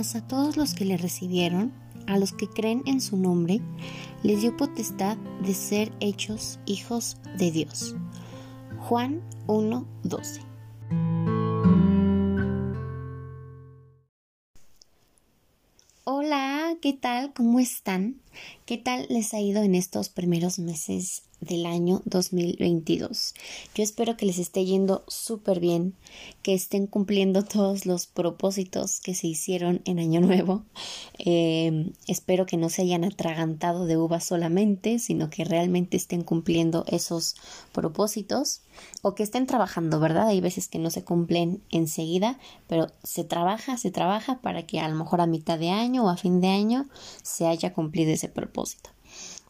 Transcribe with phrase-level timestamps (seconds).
[0.00, 1.74] a todos los que le recibieron,
[2.06, 3.60] a los que creen en su nombre,
[4.22, 7.94] les dio potestad de ser hechos hijos de Dios.
[8.78, 10.40] Juan 1:12
[16.04, 17.34] Hola, ¿qué tal?
[17.34, 18.22] ¿Cómo están?
[18.64, 23.34] ¿Qué tal les ha ido en estos primeros meses del año 2022.
[23.74, 25.94] Yo espero que les esté yendo súper bien,
[26.42, 30.64] que estén cumpliendo todos los propósitos que se hicieron en Año Nuevo.
[31.18, 36.84] Em, espero que no se hayan atragantado de uvas solamente, sino que realmente estén cumpliendo
[36.88, 37.36] esos
[37.72, 38.62] propósitos
[39.02, 40.28] o que estén trabajando, ¿verdad?
[40.28, 44.88] Hay veces que no se cumplen enseguida, pero se trabaja, se trabaja para que a
[44.88, 46.88] lo mejor a mitad de año o a fin de año
[47.22, 48.90] se haya cumplido ese propósito.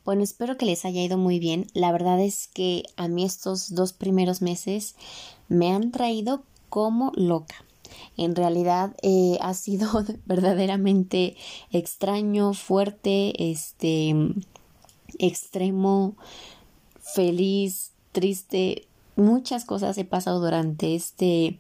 [0.05, 1.67] Bueno, espero que les haya ido muy bien.
[1.75, 4.95] La verdad es que a mí estos dos primeros meses
[5.49, 7.57] me han traído como loca.
[8.17, 11.37] En realidad eh, ha sido verdaderamente
[11.71, 14.15] extraño, fuerte, este,
[15.19, 16.17] extremo,
[17.01, 18.87] feliz, triste.
[19.17, 21.59] Muchas cosas he pasado durante este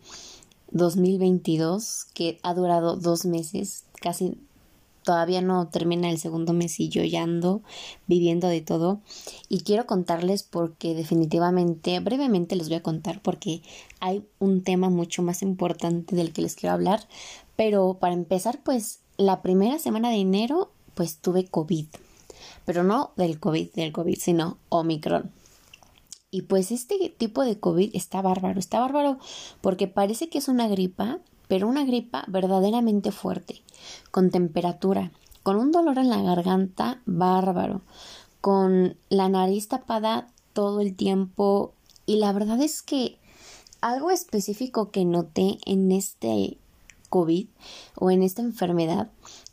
[0.70, 4.38] 2022 que ha durado dos meses, casi
[5.11, 7.62] todavía no termina el segundo mes y yo ya ando
[8.06, 9.00] viviendo de todo.
[9.48, 13.61] Y quiero contarles porque definitivamente brevemente les voy a contar porque
[13.98, 17.08] hay un tema mucho más importante del que les quiero hablar.
[17.56, 21.86] Pero para empezar pues la primera semana de enero pues tuve COVID.
[22.64, 25.33] Pero no del COVID del COVID sino Omicron.
[26.31, 29.19] Y pues este tipo de COVID está bárbaro, está bárbaro
[29.61, 31.19] porque parece que es una gripa,
[31.51, 33.61] pero una gripa verdaderamente fuerte,
[34.12, 35.11] con temperatura,
[35.43, 37.83] con un dolor en la garganta bárbaro,
[38.41, 41.72] con la nariz tapada todo el tiempo.
[42.06, 43.19] Y la verdad es que
[43.81, 46.56] algo específico que noté en este
[47.09, 47.49] COVID
[47.97, 49.10] o en esta enfermedad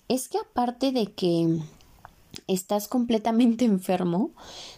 [0.08, 1.62] es que aparte de que
[2.48, 4.32] estás completamente enfermo,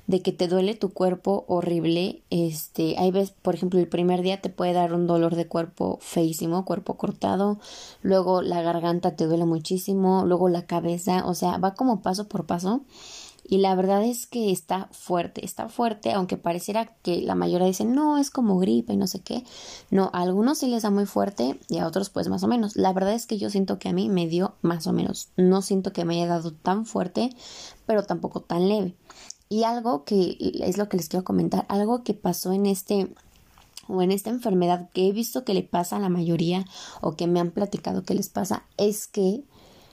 [0.08, 4.42] de que te duele tu cuerpo horrible, este, hay veces, por ejemplo, el primer día
[4.42, 7.60] te puede dar un dolor de cuerpo feísimo, cuerpo cortado,
[8.02, 12.46] luego la garganta te duele muchísimo, luego la cabeza, o sea, va como paso por
[12.46, 12.82] paso
[13.50, 17.96] y la verdad es que está fuerte, está fuerte, aunque pareciera que la mayoría dicen,
[17.96, 19.44] no, es como gripe y no sé qué.
[19.90, 22.76] No, a algunos sí les da muy fuerte y a otros pues más o menos.
[22.76, 25.30] La verdad es que yo siento que a mí me dio más o menos.
[25.36, 27.32] No siento que me haya dado tan fuerte,
[27.88, 28.96] pero tampoco tan leve.
[29.50, 33.12] Y algo que es lo que les quiero comentar, algo que pasó en este
[33.88, 36.66] o en esta enfermedad que he visto que le pasa a la mayoría
[37.02, 39.44] o que me han platicado que les pasa es que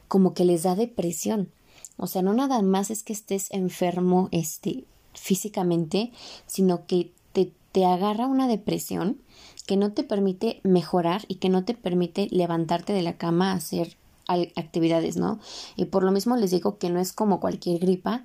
[0.08, 1.50] como que les da depresión.
[1.96, 4.84] O sea, no nada más es que estés enfermo este,
[5.14, 6.12] físicamente,
[6.46, 9.18] sino que te, te agarra una depresión
[9.66, 13.56] que no te permite mejorar y que no te permite levantarte de la cama a
[13.56, 13.96] hacer
[14.28, 15.38] actividades, ¿no?
[15.76, 18.24] Y por lo mismo les digo que no es como cualquier gripa,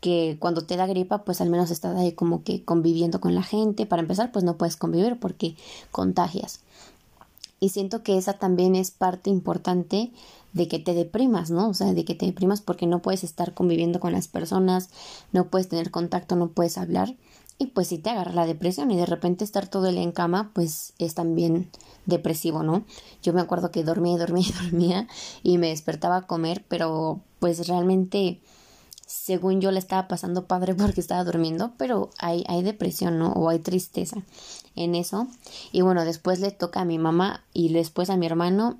[0.00, 3.42] que cuando te da gripa, pues al menos estás ahí como que conviviendo con la
[3.42, 3.86] gente.
[3.86, 5.56] Para empezar, pues no puedes convivir porque
[5.90, 6.60] contagias.
[7.58, 10.12] Y siento que esa también es parte importante
[10.56, 11.68] de que te deprimas, ¿no?
[11.68, 14.88] O sea, de que te deprimas porque no puedes estar conviviendo con las personas,
[15.30, 17.14] no puedes tener contacto, no puedes hablar.
[17.58, 20.12] Y pues si te agarra la depresión y de repente estar todo el día en
[20.12, 21.70] cama, pues es también
[22.06, 22.84] depresivo, ¿no?
[23.22, 25.08] Yo me acuerdo que dormía y dormía y dormía
[25.42, 28.40] y me despertaba a comer, pero pues realmente
[29.06, 33.32] según yo le estaba pasando padre porque estaba durmiendo, pero hay, hay depresión, ¿no?
[33.32, 34.16] O hay tristeza
[34.74, 35.28] en eso.
[35.70, 38.78] Y bueno, después le toca a mi mamá y después a mi hermano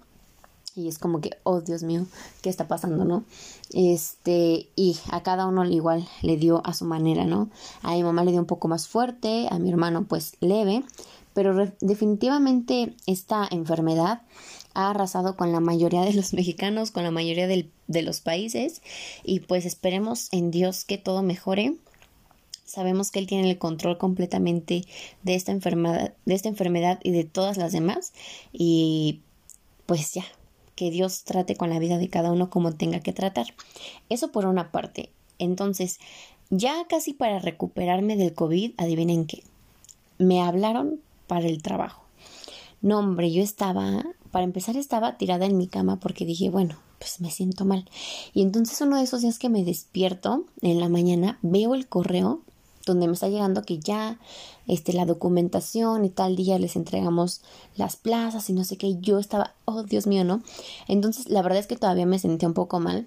[0.76, 2.06] y es como que, oh Dios mío,
[2.42, 3.24] ¿qué está pasando, no?
[3.72, 7.48] Este, y a cada uno igual le dio a su manera, ¿no?
[7.82, 10.84] A mi mamá le dio un poco más fuerte, a mi hermano pues leve,
[11.32, 14.22] pero definitivamente esta enfermedad
[14.74, 18.82] ha arrasado con la mayoría de los mexicanos, con la mayoría de los países
[19.24, 21.74] y pues esperemos en Dios que todo mejore.
[22.66, 24.84] Sabemos que Él tiene el control completamente
[25.22, 28.12] de esta enfermedad, de esta enfermedad y de todas las demás
[28.52, 29.20] y
[29.86, 30.24] pues ya,
[30.76, 33.46] que Dios trate con la vida de cada uno como tenga que tratar.
[34.08, 35.10] Eso por una parte.
[35.38, 35.98] Entonces,
[36.50, 39.42] ya casi para recuperarme del COVID, adivinen qué.
[40.18, 42.04] Me hablaron para el trabajo.
[42.82, 47.20] No, hombre, yo estaba, para empezar estaba tirada en mi cama porque dije, bueno, pues
[47.20, 47.88] me siento mal.
[48.32, 52.42] Y entonces uno de esos días que me despierto en la mañana, veo el correo
[52.86, 54.18] donde me está llegando que ya
[54.66, 57.42] este la documentación y tal día les entregamos
[57.76, 60.42] las plazas y no sé qué, yo estaba, oh Dios mío, ¿no?
[60.88, 63.06] Entonces, la verdad es que todavía me sentía un poco mal,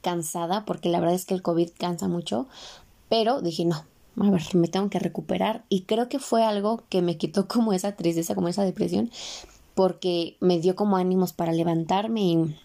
[0.00, 2.46] cansada, porque la verdad es que el COVID cansa mucho,
[3.08, 3.84] pero dije, no,
[4.20, 7.72] a ver, me tengo que recuperar y creo que fue algo que me quitó como
[7.72, 9.10] esa tristeza, como esa depresión,
[9.74, 12.56] porque me dio como ánimos para levantarme y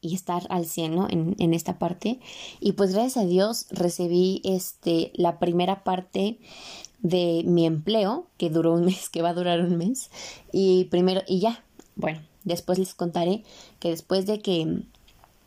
[0.00, 2.20] y estar al cielo en, en, esta parte.
[2.60, 6.38] Y pues gracias a Dios recibí este, la primera parte
[7.00, 10.10] de mi empleo, que duró un mes, que va a durar un mes.
[10.52, 11.64] Y primero, y ya,
[11.96, 13.42] bueno, después les contaré
[13.80, 14.82] que después de que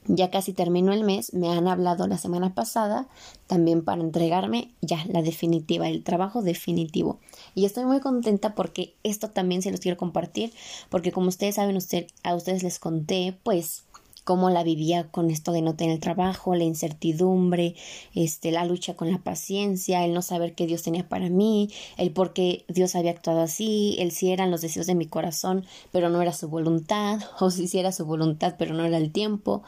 [0.06, 3.08] ya casi terminó el mes, me han hablado la semana pasada
[3.48, 7.20] también para entregarme ya la definitiva, el trabajo definitivo.
[7.54, 10.54] Y estoy muy contenta porque esto también se los quiero compartir,
[10.90, 13.84] porque como ustedes saben, usted, a ustedes les conté, pues
[14.24, 17.76] cómo la vivía con esto de no tener trabajo, la incertidumbre,
[18.14, 22.12] este, la lucha con la paciencia, el no saber qué Dios tenía para mí, el
[22.12, 26.10] por qué Dios había actuado así, el si eran los deseos de mi corazón, pero
[26.10, 29.64] no era su voluntad, o si era su voluntad, pero no era el tiempo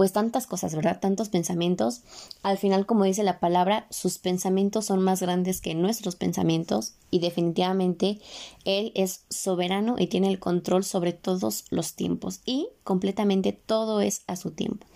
[0.00, 0.98] pues tantas cosas, ¿verdad?
[0.98, 2.00] Tantos pensamientos.
[2.42, 7.18] Al final, como dice la palabra, sus pensamientos son más grandes que nuestros pensamientos y
[7.18, 8.18] definitivamente
[8.64, 14.22] Él es soberano y tiene el control sobre todos los tiempos y completamente todo es
[14.26, 14.86] a su tiempo.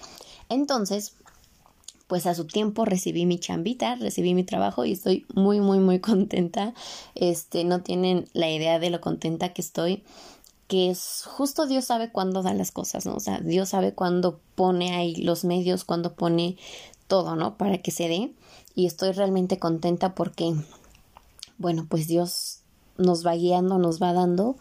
[0.49, 1.13] Entonces,
[2.07, 5.99] pues a su tiempo recibí mi chambita, recibí mi trabajo y estoy muy, muy, muy
[6.01, 6.73] contenta.
[7.15, 10.03] Este, no tienen la idea de lo contenta que estoy
[10.69, 13.15] que es justo Dios sabe cuándo da las cosas, ¿no?
[13.15, 16.57] O sea, Dios sabe cuándo pone ahí los medios, cuándo pone
[17.07, 17.57] todo, ¿no?
[17.57, 18.33] Para que se dé.
[18.75, 20.55] Y estoy realmente contenta porque,
[21.59, 22.61] bueno, pues Dios
[22.97, 24.57] nos va guiando, nos va dando.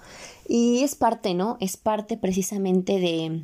[0.47, 1.57] Y es parte, ¿no?
[1.59, 3.43] Es parte precisamente de,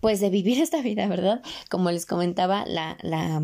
[0.00, 1.42] pues de vivir esta vida, ¿verdad?
[1.70, 3.42] Como les comentaba, la, la,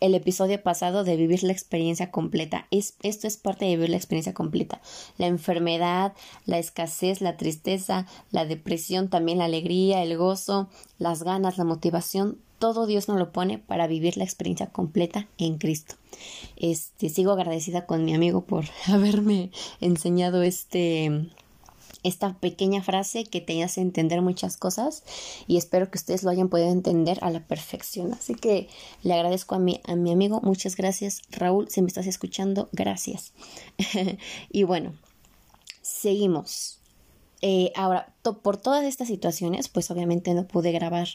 [0.00, 2.66] el episodio pasado de vivir la experiencia completa.
[2.70, 4.80] Es, esto es parte de vivir la experiencia completa.
[5.18, 6.12] La enfermedad,
[6.44, 12.38] la escasez, la tristeza, la depresión, también la alegría, el gozo, las ganas, la motivación,
[12.58, 15.96] todo Dios nos lo pone para vivir la experiencia completa en Cristo.
[16.56, 19.50] Este, sigo agradecida con mi amigo por haberme
[19.80, 21.28] enseñado este
[22.06, 25.02] esta pequeña frase que te hace entender muchas cosas
[25.46, 28.12] y espero que ustedes lo hayan podido entender a la perfección.
[28.12, 28.68] Así que
[29.02, 33.32] le agradezco a mi, a mi amigo, muchas gracias Raúl, si me estás escuchando, gracias.
[34.50, 34.94] y bueno,
[35.82, 36.80] seguimos.
[37.42, 41.08] Eh, ahora, por todas estas situaciones, pues obviamente no pude grabar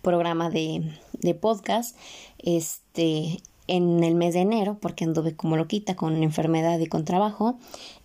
[0.00, 1.96] programa de, de podcast
[2.38, 7.58] este, en el mes de enero porque anduve como loquita con enfermedad y con trabajo.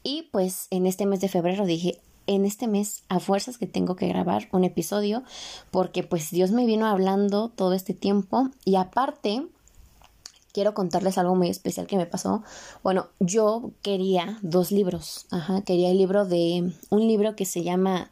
[0.03, 3.95] Y pues en este mes de febrero dije, en este mes a fuerzas que tengo
[3.95, 5.23] que grabar un episodio
[5.71, 9.45] porque pues Dios me vino hablando todo este tiempo y aparte
[10.53, 12.43] quiero contarles algo muy especial que me pasó.
[12.83, 18.11] Bueno, yo quería dos libros, ajá, quería el libro de un libro que se llama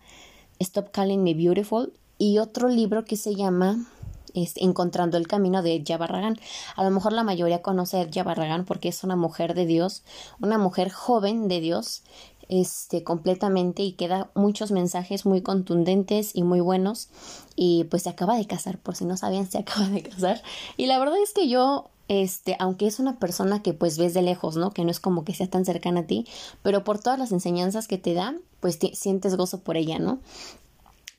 [0.60, 3.86] Stop Calling Me Beautiful y otro libro que se llama
[4.34, 6.38] este, Encontrando el Camino de Edja Barragán.
[6.76, 10.04] A lo mejor la mayoría conoce a Edja Barragán porque es una mujer de Dios,
[10.40, 12.04] una mujer joven de Dios
[12.50, 17.10] este completamente y queda muchos mensajes muy contundentes y muy buenos.
[17.56, 20.42] Y pues se acaba de casar por si no sabían se acaba de casar.
[20.76, 24.24] Y la verdad es que yo este aunque es una persona que pues ves de
[24.24, 26.26] lejos no que no es como que sea tan cercana a ti
[26.64, 30.18] pero por todas las enseñanzas que te da pues sientes gozo por ella no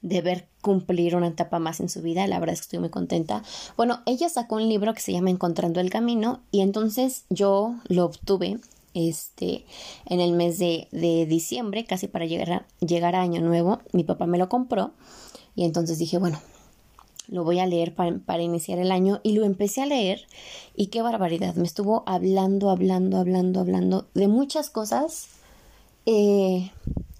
[0.02, 2.90] de ver cumplir una etapa más en su vida, la verdad es que estoy muy
[2.90, 3.42] contenta.
[3.76, 8.06] Bueno, ella sacó un libro que se llama Encontrando el Camino y entonces yo lo
[8.06, 8.58] obtuve
[8.94, 9.64] este
[10.06, 10.88] en el mes de,
[11.28, 14.92] diciembre, casi para llegar a, llegar a Año Nuevo, mi papá me lo compró
[15.54, 16.40] y entonces dije, bueno,
[17.28, 20.26] lo voy a leer para, para, iniciar el año y lo empecé a leer
[20.74, 25.28] y qué barbaridad, me estuvo hablando, hablando, hablando, hablando de muchas cosas
[26.06, 26.70] eh,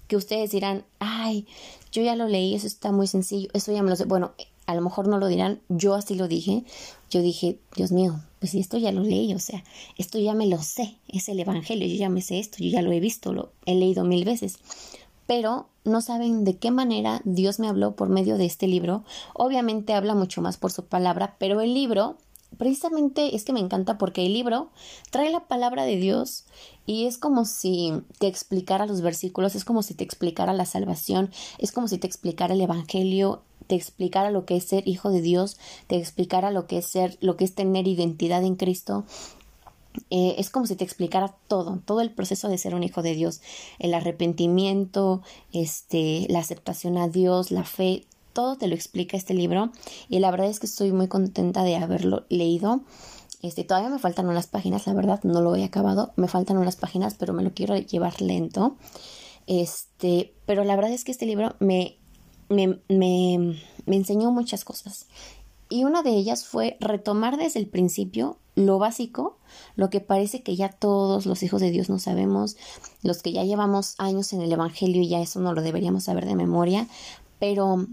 [0.07, 1.47] que ustedes dirán, ay,
[1.91, 4.05] yo ya lo leí, eso está muy sencillo, eso ya me lo sé.
[4.05, 4.33] Bueno,
[4.65, 6.63] a lo mejor no lo dirán, yo así lo dije,
[7.09, 9.63] yo dije, Dios mío, pues esto ya lo leí, o sea,
[9.97, 12.81] esto ya me lo sé, es el Evangelio, yo ya me sé esto, yo ya
[12.81, 14.57] lo he visto, lo he leído mil veces,
[15.27, 19.03] pero no saben de qué manera Dios me habló por medio de este libro,
[19.35, 22.17] obviamente habla mucho más por su palabra, pero el libro
[22.57, 24.69] precisamente es que me encanta porque el libro
[25.09, 26.45] trae la palabra de Dios
[26.85, 31.31] y es como si te explicara los versículos, es como si te explicara la salvación,
[31.57, 35.21] es como si te explicara el Evangelio, te explicara lo que es ser hijo de
[35.21, 39.05] Dios, te explicara lo que es ser, lo que es tener identidad en Cristo.
[40.09, 43.13] Eh, es como si te explicara todo, todo el proceso de ser un hijo de
[43.13, 43.41] Dios,
[43.79, 49.71] el arrepentimiento, este, la aceptación a Dios, la fe, todo te lo explica este libro
[50.09, 52.81] y la verdad es que estoy muy contenta de haberlo leído.
[53.41, 56.75] Este, todavía me faltan unas páginas, la verdad, no lo he acabado, me faltan unas
[56.75, 58.75] páginas, pero me lo quiero llevar lento.
[59.47, 61.97] Este, pero la verdad es que este libro me
[62.51, 65.07] me, me, me enseñó muchas cosas.
[65.69, 69.37] Y una de ellas fue retomar desde el principio lo básico,
[69.75, 72.57] lo que parece que ya todos los hijos de Dios no sabemos,
[73.01, 76.25] los que ya llevamos años en el Evangelio y ya eso no lo deberíamos saber
[76.25, 76.87] de memoria,
[77.39, 77.87] pero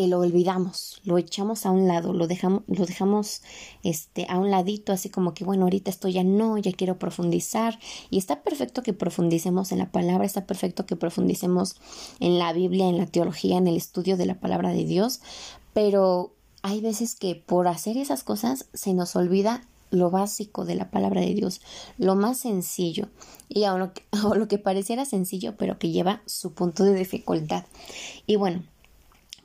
[0.00, 3.42] que lo olvidamos, lo echamos a un lado, lo dejamos, lo dejamos
[3.82, 7.78] este, a un ladito, así como que, bueno, ahorita esto ya no, ya quiero profundizar.
[8.08, 11.76] Y está perfecto que profundicemos en la palabra, está perfecto que profundicemos
[12.18, 15.20] en la Biblia, en la teología, en el estudio de la palabra de Dios,
[15.74, 20.90] pero hay veces que por hacer esas cosas se nos olvida lo básico de la
[20.90, 21.60] palabra de Dios,
[21.98, 23.10] lo más sencillo,
[23.50, 26.94] y a lo, que, a lo que pareciera sencillo, pero que lleva su punto de
[26.94, 27.66] dificultad.
[28.26, 28.62] Y bueno,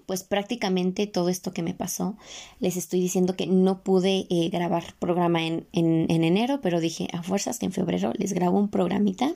[0.05, 2.15] pues prácticamente todo esto que me pasó,
[2.59, 7.07] les estoy diciendo que no pude eh, grabar programa en, en, en, enero, pero dije
[7.13, 9.33] a fuerzas que en febrero les grabo un programita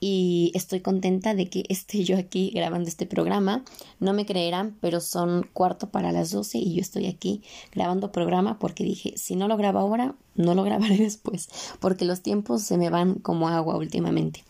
[0.00, 3.64] y estoy contenta de que esté yo aquí grabando este programa.
[4.00, 8.58] No me creerán, pero son cuarto para las 12 y yo estoy aquí grabando programa
[8.58, 11.48] porque dije, si no lo grabo ahora, no lo grabaré después,
[11.80, 14.44] porque los tiempos se me van como agua últimamente.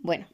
[0.00, 0.26] Bueno,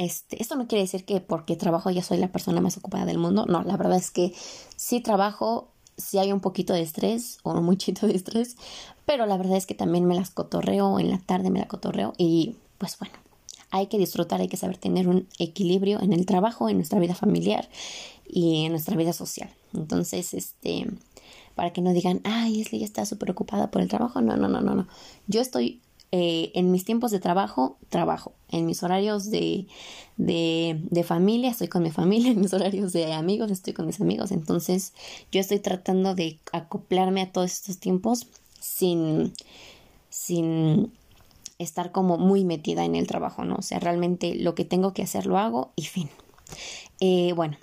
[0.00, 3.18] este, esto no quiere decir que porque trabajo ya soy la persona más ocupada del
[3.18, 3.44] mundo.
[3.44, 4.32] No, la verdad es que
[4.74, 8.56] sí trabajo, sí hay un poquito de estrés o un muchito de estrés,
[9.04, 12.14] pero la verdad es que también me las cotorreo, en la tarde me la cotorreo
[12.16, 13.12] y pues bueno,
[13.70, 17.14] hay que disfrutar, hay que saber tener un equilibrio en el trabajo, en nuestra vida
[17.14, 17.68] familiar
[18.26, 19.50] y en nuestra vida social.
[19.74, 20.86] Entonces, este,
[21.54, 24.22] para que no digan, ay, Leslie ya está súper ocupada por el trabajo.
[24.22, 24.88] No, no, no, no, no.
[25.26, 28.32] Yo estoy eh, en mis tiempos de trabajo, trabajo.
[28.48, 29.66] En mis horarios de,
[30.16, 32.32] de, de, familia, estoy con mi familia.
[32.32, 34.32] En mis horarios de amigos, estoy con mis amigos.
[34.32, 34.92] Entonces,
[35.30, 38.26] yo estoy tratando de acoplarme a todos estos tiempos
[38.60, 39.32] sin,
[40.08, 40.92] sin
[41.58, 43.56] estar como muy metida en el trabajo, ¿no?
[43.56, 46.08] O sea, realmente lo que tengo que hacer lo hago y fin.
[47.00, 47.56] Eh, bueno,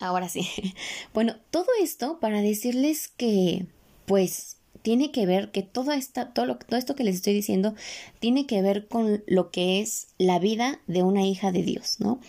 [0.00, 0.48] ahora sí.
[1.14, 3.66] Bueno, todo esto para decirles que,
[4.06, 7.74] pues, tiene que ver que todo, esta, todo, todo esto que les estoy diciendo
[8.20, 12.20] tiene que ver con lo que es la vida de una hija de Dios, ¿no?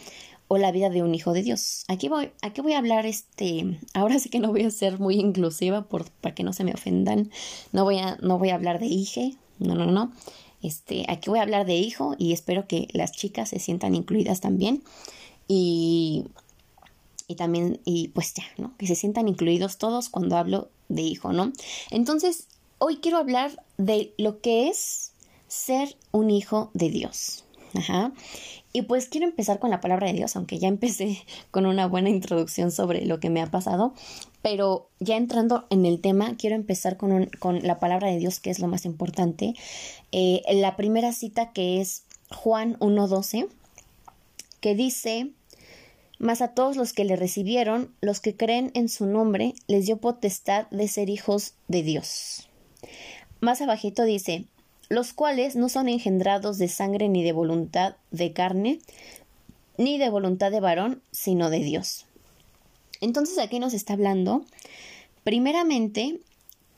[0.48, 1.84] O la vida de un hijo de Dios.
[1.90, 5.16] Aquí voy, aquí voy a hablar, este, ahora sí que no voy a ser muy
[5.16, 7.30] inclusiva por, para que no se me ofendan.
[7.74, 10.14] No voy a, no voy a hablar de hije, no, no, no.
[10.64, 14.40] Este, aquí voy a hablar de hijo y espero que las chicas se sientan incluidas
[14.40, 14.82] también.
[15.46, 16.24] Y
[17.28, 18.78] y también, y pues ya, ¿no?
[18.78, 21.52] Que se sientan incluidos todos cuando hablo de hijo, ¿no?
[21.92, 25.14] Entonces, hoy quiero hablar de lo que es
[25.48, 27.46] ser un hijo de Dios.
[27.74, 28.14] Ajá.
[28.72, 32.10] Y pues quiero empezar con la palabra de Dios, aunque ya empecé con una buena
[32.10, 33.94] introducción sobre lo que me ha pasado,
[34.42, 38.50] pero ya entrando en el tema, quiero empezar con, con la palabra de Dios, que
[38.50, 39.54] es lo más importante.
[40.12, 43.48] Eh, la primera cita que es Juan 1.12,
[44.60, 45.32] que dice,
[46.20, 49.98] mas a todos los que le recibieron, los que creen en su nombre, les dio
[49.98, 52.50] potestad de ser hijos de Dios.
[53.42, 54.46] Más abajito dice,
[54.90, 58.80] los cuales no son engendrados de sangre ni de voluntad de carne,
[59.78, 62.06] ni de voluntad de varón, sino de Dios.
[63.02, 64.46] Entonces aquí nos está hablando,
[65.24, 66.22] primeramente,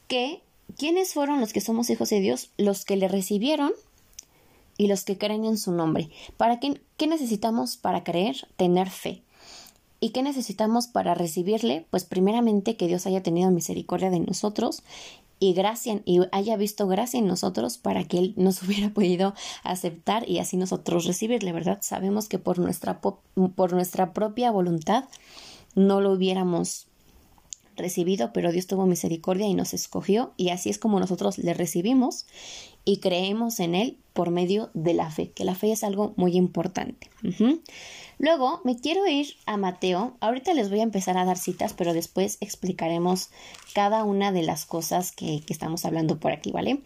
[0.08, 0.42] que
[0.78, 2.50] ¿quiénes fueron los que somos hijos de Dios?
[2.58, 3.72] Los que le recibieron
[4.78, 6.10] y los que creen en su nombre.
[6.38, 8.48] ¿Para qué, qué necesitamos para creer?
[8.58, 9.22] Tener fe.
[10.00, 11.86] ¿Y qué necesitamos para recibirle?
[11.90, 14.84] Pues primeramente que Dios haya tenido misericordia de nosotros
[15.40, 20.30] y gracia y haya visto gracia en nosotros para que él nos hubiera podido aceptar
[20.30, 21.80] y así nosotros recibirle, ¿verdad?
[21.82, 25.06] Sabemos que por nuestra por nuestra propia voluntad
[25.76, 26.88] no lo hubiéramos
[27.78, 32.26] recibido, pero Dios tuvo misericordia y nos escogió y así es como nosotros le recibimos
[32.86, 36.36] y creemos en él por medio de la fe, que la fe es algo muy
[36.36, 37.10] importante.
[38.20, 40.16] Luego me quiero ir a Mateo.
[40.22, 43.30] Ahorita les voy a empezar a dar citas, pero después explicaremos
[43.74, 46.82] cada una de las cosas que, estamos hablando por aquí, ¿vale?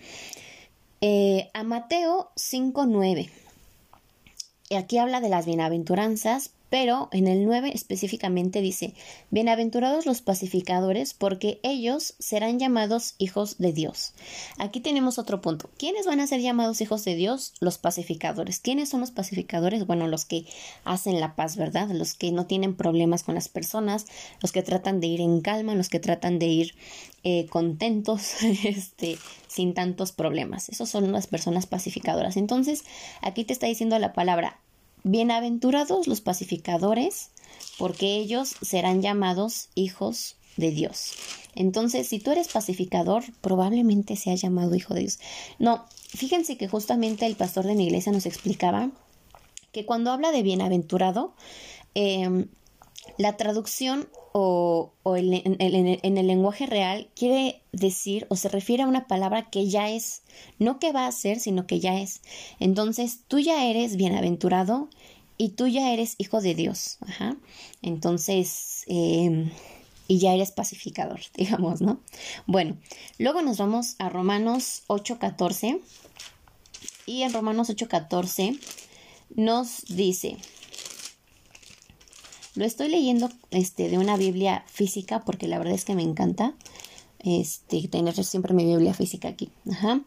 [1.00, 3.29] Eh, a Mateo 5.9.
[4.77, 8.93] Aquí habla de las bienaventuranzas, pero en el 9 específicamente dice,
[9.29, 14.13] Bienaventurados los pacificadores, porque ellos serán llamados hijos de Dios.
[14.57, 15.69] Aquí tenemos otro punto.
[15.77, 17.53] ¿Quiénes van a ser llamados hijos de Dios?
[17.59, 18.61] Los pacificadores.
[18.61, 19.85] ¿Quiénes son los pacificadores?
[19.85, 20.45] Bueno, los que
[20.85, 21.89] hacen la paz, ¿verdad?
[21.89, 24.05] Los que no tienen problemas con las personas,
[24.41, 26.75] los que tratan de ir en calma, los que tratan de ir
[27.25, 30.69] eh, contentos, este, sin tantos problemas.
[30.69, 32.37] Esos son las personas pacificadoras.
[32.37, 32.85] Entonces,
[33.21, 34.61] aquí te está diciendo la palabra
[35.03, 37.31] Bienaventurados los pacificadores,
[37.77, 41.13] porque ellos serán llamados hijos de Dios.
[41.55, 45.20] Entonces, si tú eres pacificador, probablemente seas llamado hijo de Dios.
[45.60, 48.91] No, fíjense que justamente el pastor de mi iglesia nos explicaba
[49.72, 51.34] que cuando habla de bienaventurado,
[51.96, 52.46] eh,
[53.17, 59.50] la traducción o, en, el lenguaje real quiere decir o se refiere a una palabra
[59.50, 60.22] que ya es,
[60.60, 62.22] no que va a ser, sino que ya es.
[62.60, 64.88] Entonces tú ya eres bienaventurado
[65.38, 66.98] y tú ya eres hijo de Dios.
[67.01, 67.36] Ajá.
[67.81, 69.51] Entonces, em,
[70.08, 72.00] y ya eres pacificador, digamos, ¿no?
[72.46, 72.77] Bueno,
[73.17, 75.81] luego nos vamos a Romanos 8:14.
[77.05, 78.60] Y en Romanos 8:14
[79.36, 80.38] nos dice,
[82.55, 86.53] lo estoy leyendo este, de una Biblia física porque la verdad es que me encanta
[87.20, 89.50] este, tener siempre mi Biblia física aquí.
[89.70, 90.01] Ajá.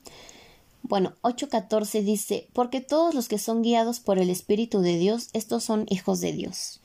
[0.83, 5.65] Bueno, 8.14 dice, porque todos los que son guiados por el Espíritu de Dios, estos
[5.65, 6.81] son hijos de Dios.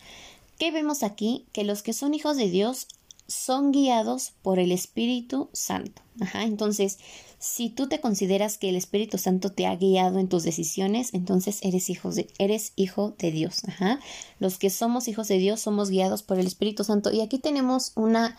[0.58, 1.46] ¿Qué vemos aquí?
[1.52, 2.88] Que los que son hijos de Dios
[3.28, 6.02] son guiados por el Espíritu Santo.
[6.22, 6.98] Ajá, entonces,
[7.40, 11.60] si tú te consideras que el Espíritu Santo te ha guiado en tus decisiones, entonces
[11.62, 13.64] eres hijo de, eres hijo de Dios.
[13.66, 14.00] Ajá.
[14.40, 17.12] Los que somos hijos de Dios somos guiados por el Espíritu Santo.
[17.12, 18.38] Y aquí tenemos una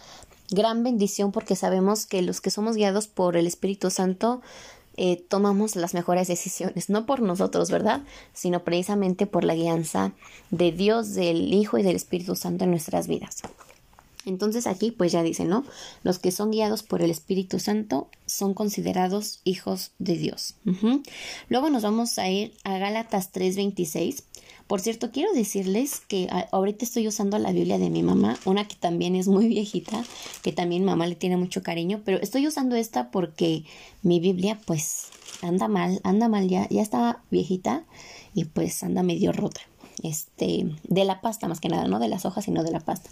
[0.51, 4.43] gran bendición porque sabemos que los que somos guiados por el Espíritu Santo
[4.99, 8.03] eh, tomamos las mejores decisiones, no por nosotros, ¿verdad?
[8.35, 10.13] Sino precisamente por la guianza
[10.51, 13.39] de Dios, del Hijo y del Espíritu Santo en nuestras vidas.
[14.27, 15.65] Entonces aquí pues ya dice, ¿no?
[16.03, 20.55] Los que son guiados por el Espíritu Santo son considerados hijos de Dios.
[21.49, 24.25] Luego nos vamos a ir a Gálatas 3:26.
[24.67, 28.77] Por cierto, quiero decirles que ahorita estoy usando la Biblia de mi mamá, una que
[28.77, 30.05] también es muy viejita,
[30.43, 33.65] que también mamá le tiene mucho cariño, pero estoy usando esta porque
[34.03, 35.09] mi Biblia pues
[35.43, 37.85] anda mal, anda mal ya, ya está viejita
[38.33, 39.61] y pues anda medio rota.
[40.05, 43.11] Este, de la pasta más que nada, no de las hojas, sino de la pasta.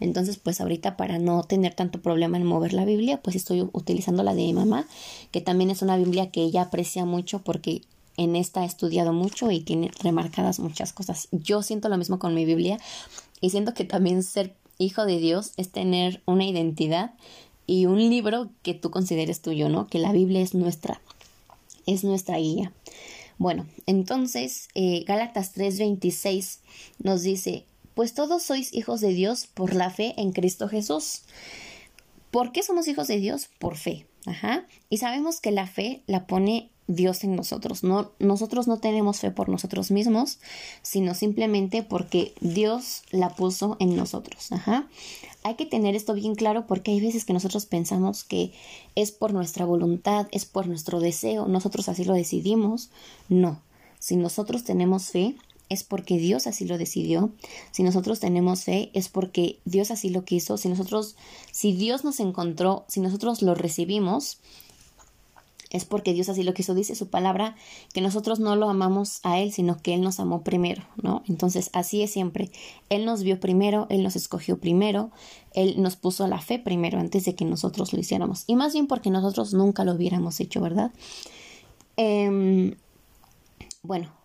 [0.00, 4.22] Entonces, pues ahorita para no tener tanto problema en mover la Biblia, pues estoy utilizando
[4.22, 4.86] la de mi mamá,
[5.30, 7.82] que también es una Biblia que ella aprecia mucho porque
[8.16, 11.28] en esta he estudiado mucho y tiene remarcadas muchas cosas.
[11.32, 12.78] Yo siento lo mismo con mi Biblia
[13.40, 17.14] y siento que también ser hijo de Dios es tener una identidad
[17.66, 19.86] y un libro que tú consideres tuyo, ¿no?
[19.88, 21.00] Que la Biblia es nuestra,
[21.86, 22.72] es nuestra guía.
[23.38, 26.60] Bueno, entonces eh, Gálatas 3:26
[27.02, 31.22] nos dice, pues todos sois hijos de Dios por la fe en Cristo Jesús.
[32.30, 33.48] ¿Por qué somos hijos de Dios?
[33.58, 34.06] Por fe.
[34.26, 34.66] Ajá.
[34.90, 37.84] Y sabemos que la fe la pone Dios en nosotros.
[37.84, 40.40] No, nosotros no tenemos fe por nosotros mismos,
[40.82, 44.52] sino simplemente porque Dios la puso en nosotros.
[44.52, 44.88] Ajá.
[45.42, 48.52] Hay que tener esto bien claro porque hay veces que nosotros pensamos que
[48.94, 52.90] es por nuestra voluntad, es por nuestro deseo, nosotros así lo decidimos.
[53.30, 53.62] No.
[53.98, 55.34] Si nosotros tenemos fe,
[55.68, 57.30] es porque Dios así lo decidió.
[57.70, 60.56] Si nosotros tenemos fe, es porque Dios así lo quiso.
[60.56, 61.16] Si nosotros,
[61.50, 64.38] si Dios nos encontró, si nosotros lo recibimos,
[65.70, 66.74] es porque Dios así lo quiso.
[66.74, 67.56] Dice su palabra
[67.92, 71.22] que nosotros no lo amamos a Él, sino que Él nos amó primero, ¿no?
[71.28, 72.50] Entonces, así es siempre.
[72.88, 75.10] Él nos vio primero, Él nos escogió primero,
[75.52, 78.44] Él nos puso la fe primero antes de que nosotros lo hiciéramos.
[78.46, 80.92] Y más bien porque nosotros nunca lo hubiéramos hecho, ¿verdad?
[81.96, 82.76] Em,
[83.82, 84.15] bueno,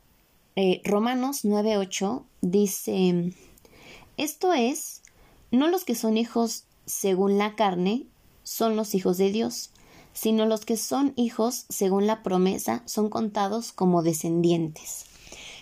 [0.55, 3.33] eh, Romanos 9:8 dice,
[4.17, 5.01] esto es,
[5.51, 8.05] no los que son hijos según la carne
[8.43, 9.71] son los hijos de Dios,
[10.13, 15.05] sino los que son hijos según la promesa son contados como descendientes.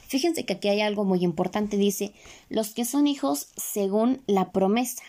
[0.07, 2.13] Fíjense que aquí hay algo muy importante, dice,
[2.49, 5.03] los que son hijos según la promesa.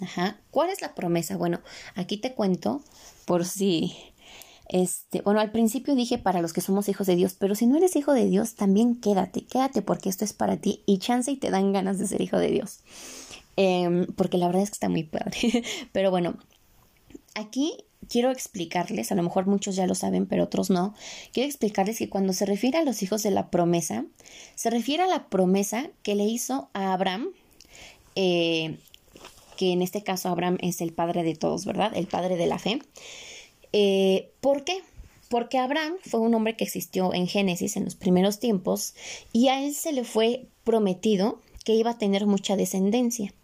[0.00, 0.40] Ajá.
[0.50, 1.36] ¿Cuál es la promesa?
[1.36, 1.60] Bueno,
[1.94, 2.82] aquí te cuento
[3.26, 3.94] por si
[4.68, 7.76] este, bueno, al principio dije para los que somos hijos de Dios, pero si no
[7.76, 11.36] eres hijo de Dios, también quédate, quédate porque esto es para ti y chance y
[11.36, 12.80] te dan ganas de ser hijo de Dios.
[13.56, 15.62] Em, porque la verdad es que está muy padre.
[15.92, 16.36] pero bueno,
[17.34, 20.94] aquí quiero explicarles, a lo mejor muchos ya lo saben, pero otros no,
[21.32, 24.04] quiero explicarles que cuando se refiere a los hijos de la promesa,
[24.54, 27.28] se refiere a la promesa que le hizo a Abraham,
[28.14, 28.78] eh,
[29.56, 31.92] que en este caso Abraham es el padre de todos, ¿verdad?
[31.94, 32.80] El padre de la fe.
[33.72, 34.82] Eh, ¿Por qué?
[35.28, 38.94] Porque Abraham fue un hombre que existió en Génesis en los primeros tiempos
[39.32, 43.34] y a él se le fue prometido que iba a tener mucha descendencia.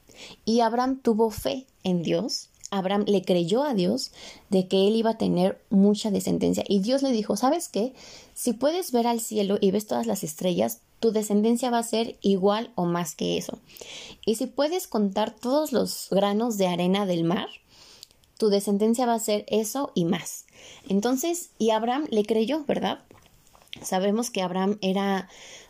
[0.45, 2.51] Y Abraham tuvo fe en Dios.
[2.71, 4.13] Abraham le creyó a Dios
[4.49, 6.65] de que él iba a tener mucha descendencia.
[6.69, 7.93] Y Dios le dijo, ¿sabes qué?
[8.35, 12.17] Si puedes ver al cielo y ves todas las estrellas, tu descendencia va a ser
[12.23, 13.59] igual o más que eso.
[14.25, 17.49] Y si puedes contar todos los granos de arena del mar,
[18.43, 20.47] tu descendencia va a ser eso y más.
[20.89, 23.05] Entonces, y Abraham le creyó, ¿verdad?
[23.83, 25.29] Sabemos que Abraham era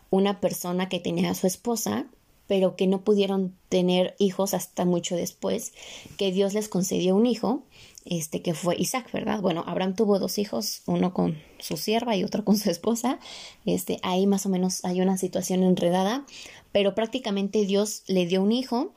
[0.09, 2.07] una persona que tenía a su esposa,
[2.47, 5.75] pero que no pudieron tener hijos hasta mucho después,
[6.17, 7.63] que Dios les concedió un hijo,
[8.07, 9.43] este que fue Isaac, ¿verdad?
[9.43, 13.19] Bueno, Abraham tuvo dos hijos, uno con su sierva y otro con su esposa.
[13.67, 16.25] Este, ahí más o menos hay una situación enredada,
[16.73, 18.95] pero prácticamente Dios le dio un hijo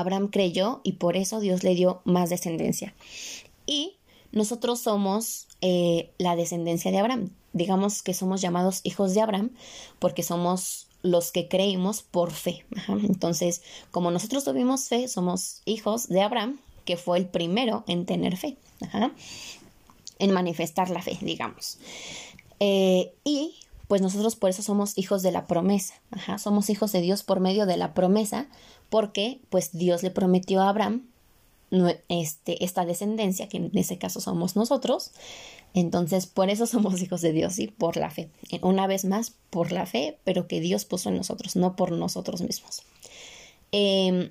[0.00, 2.94] Abraham creyó y por eso Dios le dio más descendencia.
[3.66, 3.96] Y
[4.32, 7.30] nosotros somos eh, la descendencia de Abraham.
[7.52, 9.50] Digamos que somos llamados hijos de Abraham
[9.98, 12.64] porque somos los que creímos por fe.
[12.88, 18.36] Entonces, como nosotros tuvimos fe, somos hijos de Abraham, que fue el primero en tener
[18.36, 18.56] fe,
[20.18, 21.78] en manifestar la fe, digamos.
[22.60, 23.54] Eh, y
[23.88, 25.94] pues nosotros por eso somos hijos de la promesa,
[26.38, 28.48] somos hijos de Dios por medio de la promesa,
[28.90, 31.06] porque pues Dios le prometió a Abraham
[32.08, 35.12] este, esta descendencia, que en ese caso somos nosotros,
[35.76, 37.66] entonces, por eso somos hijos de Dios, ¿sí?
[37.68, 38.30] Por la fe.
[38.62, 42.40] Una vez más, por la fe, pero que Dios puso en nosotros, no por nosotros
[42.40, 42.82] mismos.
[43.72, 44.30] Em,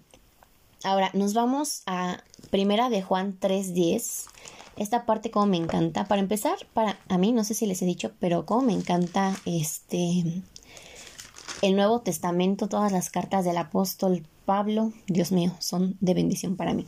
[0.83, 4.25] ahora, nos vamos a Primera de Juan 3.10.
[4.77, 6.05] Esta parte como me encanta.
[6.05, 9.35] Para empezar, para a mí, no sé si les he dicho, pero como me encanta
[9.45, 10.23] este
[11.61, 16.73] el Nuevo Testamento, todas las cartas del apóstol Pablo, Dios mío, son de bendición para
[16.73, 16.85] mí.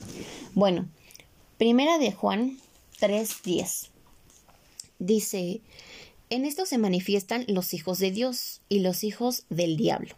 [0.53, 0.87] Bueno,
[1.57, 2.59] Primera de Juan
[3.01, 3.87] 3.10
[4.99, 5.61] dice,
[6.29, 10.13] en esto se manifiestan los hijos de Dios y los hijos del diablo.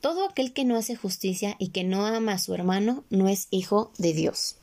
[0.00, 3.46] Todo aquel que no hace justicia y que no ama a su hermano no es
[3.50, 4.56] hijo de Dios.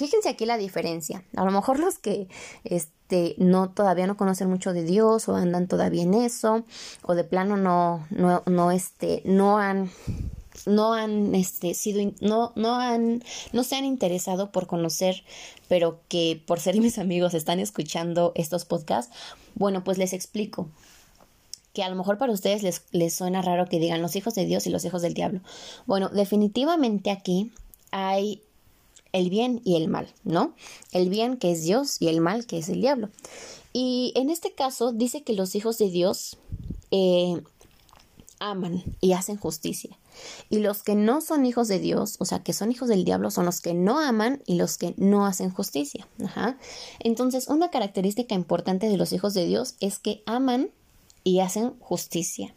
[0.00, 1.22] Fíjense aquí la diferencia.
[1.36, 2.26] A lo mejor los que
[2.64, 6.64] este, no todavía no conocen mucho de Dios o andan todavía en eso
[7.02, 9.90] o de plano no no no este no han
[10.64, 15.22] no han este, sido, no, no han, no se han interesado por conocer,
[15.68, 19.14] pero que por ser mis amigos están escuchando estos podcasts,
[19.54, 20.70] bueno, pues les explico
[21.74, 24.46] que a lo mejor para ustedes les, les suena raro que digan los hijos de
[24.46, 25.40] Dios y los hijos del diablo.
[25.84, 27.52] Bueno, definitivamente aquí
[27.90, 28.42] hay
[29.12, 30.54] el bien y el mal, ¿no?
[30.92, 33.10] El bien que es Dios y el mal que es el diablo.
[33.72, 36.38] Y en este caso dice que los hijos de Dios
[36.90, 37.40] eh,
[38.40, 39.96] aman y hacen justicia.
[40.48, 43.30] Y los que no son hijos de Dios, o sea, que son hijos del diablo,
[43.30, 46.08] son los que no aman y los que no hacen justicia.
[46.98, 50.70] Entonces, una característica importante de los hijos de Dios es que aman
[51.22, 52.54] y hacen justicia.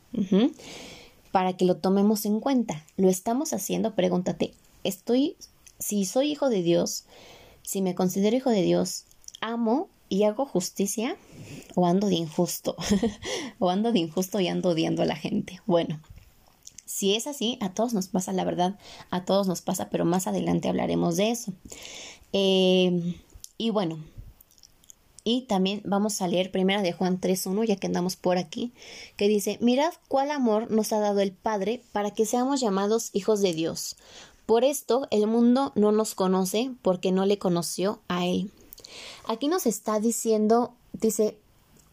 [1.31, 2.83] Para que lo tomemos en cuenta.
[2.97, 3.93] ¿Lo estamos haciendo?
[3.93, 5.35] Pregúntate, ¿estoy,
[5.83, 7.03] si soy hijo de Dios,
[7.61, 9.03] si me considero hijo de Dios,
[9.41, 11.17] amo y hago justicia
[11.75, 12.75] o ando de injusto?
[13.59, 15.59] o ando de injusto y ando odiando a la gente.
[15.65, 15.99] Bueno,
[16.85, 20.25] si es así, a todos nos pasa, la verdad, a todos nos pasa, pero más
[20.25, 21.51] adelante hablaremos de eso.
[22.31, 23.19] Eh,
[23.57, 23.99] y bueno,
[25.25, 28.73] y también vamos a leer primera de Juan 3.1, ya que andamos por aquí,
[29.17, 33.41] que dice, mirad cuál amor nos ha dado el Padre para que seamos llamados hijos
[33.41, 33.95] de Dios.
[34.45, 38.51] Por esto el mundo no nos conoce porque no le conoció a Él.
[39.27, 41.37] Aquí nos está diciendo, dice,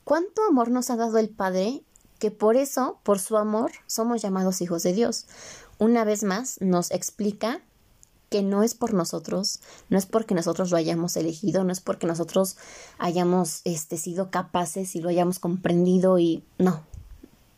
[0.04, 1.82] ¿cuánto amor nos ha dado el Padre
[2.20, 5.26] que por eso, por su amor, somos llamados hijos de Dios.
[5.78, 7.62] Una vez más nos explica
[8.28, 12.06] que no es por nosotros, no es porque nosotros lo hayamos elegido, no es porque
[12.06, 12.58] nosotros
[12.98, 16.84] hayamos este, sido capaces y lo hayamos comprendido y no,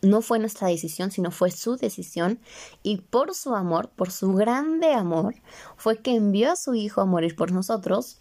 [0.02, 2.40] no fue nuestra decisión, sino fue su decisión
[2.82, 5.36] y por su amor, por su grande amor,
[5.76, 8.18] fue que envió a su Hijo a morir por nosotros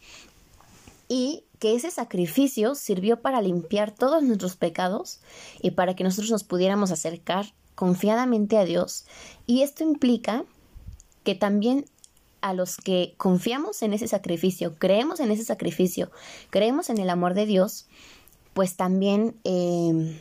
[1.10, 5.20] y que ese sacrificio sirvió para limpiar todos nuestros pecados
[5.62, 9.06] y para que nosotros nos pudiéramos acercar confiadamente a Dios.
[9.46, 10.46] Y esto implica
[11.24, 11.86] que también
[12.42, 16.12] a los que confiamos en ese sacrificio, creemos en ese sacrificio,
[16.50, 17.88] creemos en el amor de Dios,
[18.54, 20.18] pues también em,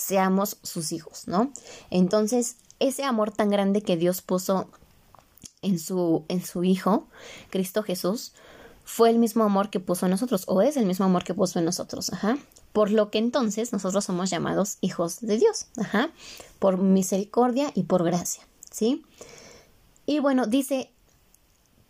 [0.00, 1.52] seamos sus hijos, ¿no?
[1.90, 4.70] Entonces, ese amor tan grande que Dios puso
[5.62, 7.06] en su, en su Hijo,
[7.50, 8.32] Cristo Jesús,
[8.84, 11.58] fue el mismo amor que puso en nosotros, o es el mismo amor que puso
[11.58, 12.38] en nosotros, ajá.
[12.72, 16.10] Por lo que entonces nosotros somos llamados hijos de Dios, ajá,
[16.58, 19.04] por misericordia y por gracia, ¿sí?
[20.06, 20.90] Y bueno, dice,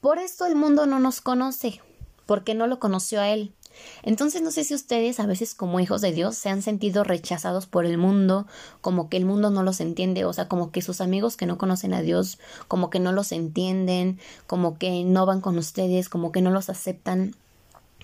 [0.01, 1.81] por esto el mundo no nos conoce,
[2.27, 3.55] porque no lo conoció a Él.
[4.03, 7.67] Entonces no sé si ustedes a veces como hijos de Dios se han sentido rechazados
[7.67, 8.47] por el mundo,
[8.81, 11.59] como que el mundo no los entiende, o sea, como que sus amigos que no
[11.59, 16.33] conocen a Dios, como que no los entienden, como que no van con ustedes, como
[16.33, 17.35] que no los aceptan,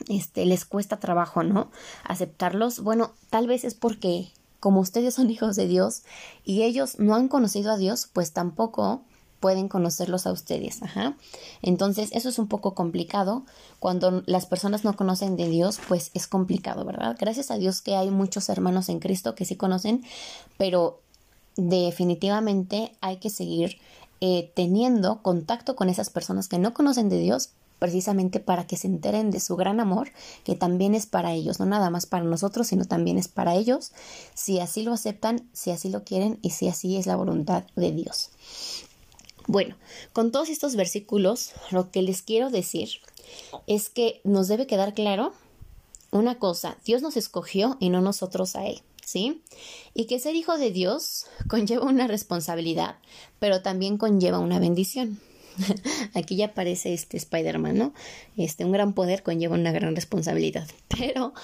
[0.09, 1.71] este, les cuesta trabajo, ¿no?
[2.05, 2.81] Aceptarlos.
[2.81, 6.03] Bueno, tal vez es porque como ustedes son hijos de Dios
[6.45, 9.03] y ellos no han conocido a Dios, pues tampoco
[9.41, 10.83] pueden conocerlos a ustedes.
[10.83, 11.17] Ajá.
[11.63, 13.45] Entonces, eso es un poco complicado.
[13.79, 17.17] Cuando las personas no conocen de Dios, pues es complicado, ¿verdad?
[17.19, 20.05] Gracias a Dios que hay muchos hermanos en Cristo que sí conocen,
[20.57, 21.01] pero
[21.57, 23.79] definitivamente hay que seguir
[24.21, 28.87] eh, teniendo contacto con esas personas que no conocen de Dios precisamente para que se
[28.87, 30.09] enteren de su gran amor,
[30.45, 33.93] que también es para ellos, no nada más para nosotros, sino también es para ellos,
[34.35, 37.93] si así lo aceptan, si así lo quieren y si así es la voluntad de
[37.93, 38.31] Dios.
[39.47, 39.77] Bueno,
[40.13, 42.89] con todos estos versículos, lo que les quiero decir
[43.67, 45.33] es que nos debe quedar claro
[46.11, 49.43] una cosa, Dios nos escogió y no nosotros a Él, ¿sí?
[49.95, 52.97] Y que ser hijo de Dios conlleva una responsabilidad,
[53.39, 55.21] pero también conlleva una bendición.
[56.15, 57.95] Aquí ya aparece este Spider-Man, ¿no?
[58.37, 61.35] Este, un gran poder conlleva una gran responsabilidad, pero,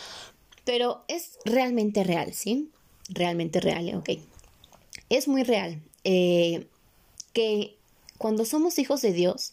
[0.64, 2.70] pero es realmente real, ¿sí?
[3.08, 4.10] Realmente real, ok.
[5.08, 6.66] Es muy real eh,
[7.32, 7.76] que
[8.22, 9.52] cuando somos hijos de Dios,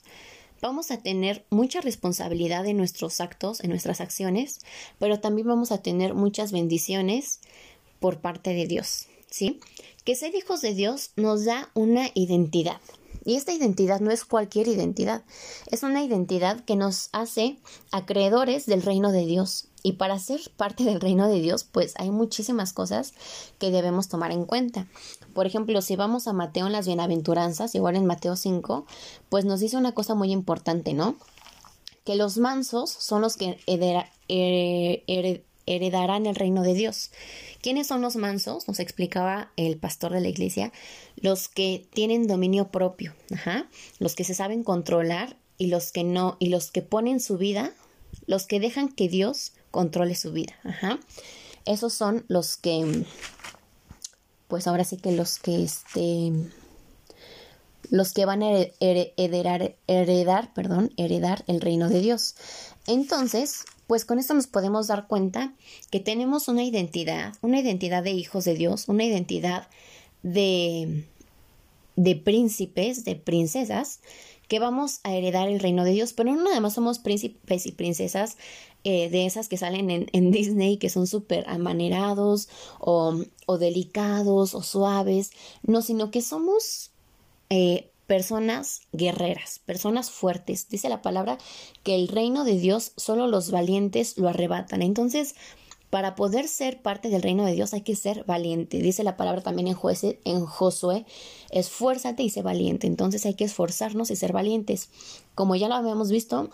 [0.61, 4.59] vamos a tener mucha responsabilidad en nuestros actos, en nuestras acciones,
[4.99, 7.39] pero también vamos a tener muchas bendiciones
[7.99, 9.59] por parte de Dios, ¿sí?
[10.05, 12.79] Que ser hijos de Dios nos da una identidad.
[13.25, 15.23] Y esta identidad no es cualquier identidad,
[15.67, 17.59] es una identidad que nos hace
[17.91, 19.67] acreedores del reino de Dios.
[19.81, 23.13] Y para ser parte del reino de Dios, pues hay muchísimas cosas
[23.59, 24.87] que debemos tomar en cuenta.
[25.33, 28.85] Por ejemplo, si vamos a Mateo en las bienaventuranzas, igual en Mateo 5,
[29.29, 31.15] pues nos dice una cosa muy importante, ¿no?
[32.03, 33.59] Que los mansos son los que
[35.69, 37.11] heredarán el reino de Dios.
[37.61, 38.67] ¿Quiénes son los mansos?
[38.67, 40.71] Nos explicaba el pastor de la iglesia.
[41.15, 43.13] Los que tienen dominio propio,
[43.99, 47.73] los que se saben controlar y los que no, y los que ponen su vida,
[48.25, 50.99] los que dejan que Dios controle su vida, ajá.
[51.65, 53.05] Esos son los que,
[54.47, 56.31] pues ahora sí que los que, este,
[57.91, 62.35] los que van a heredar, heredar, perdón, heredar el reino de Dios.
[62.87, 65.55] Entonces, pues con esto nos podemos dar cuenta
[65.89, 69.67] que tenemos una identidad, una identidad de hijos de Dios, una identidad
[70.21, 71.05] de,
[71.95, 73.99] de príncipes, de princesas,
[74.47, 77.71] que vamos a heredar el reino de Dios, pero no nada más somos príncipes y
[77.71, 78.37] princesas
[78.83, 82.47] eh, de esas que salen en, en Disney, que son súper amanerados
[82.79, 85.31] o, o, delicados o suaves,
[85.63, 86.91] no, sino que somos
[87.49, 90.67] eh, personas guerreras, personas fuertes.
[90.67, 91.37] Dice la palabra
[91.83, 94.81] que el reino de Dios solo los valientes lo arrebatan.
[94.81, 95.35] Entonces,
[95.91, 98.81] para poder ser parte del reino de Dios hay que ser valiente.
[98.81, 99.77] Dice la palabra también en,
[100.23, 101.05] en Josué,
[101.51, 102.87] esfuérzate y sé valiente.
[102.87, 104.89] Entonces hay que esforzarnos y ser valientes.
[105.35, 106.49] Como ya lo habíamos visto,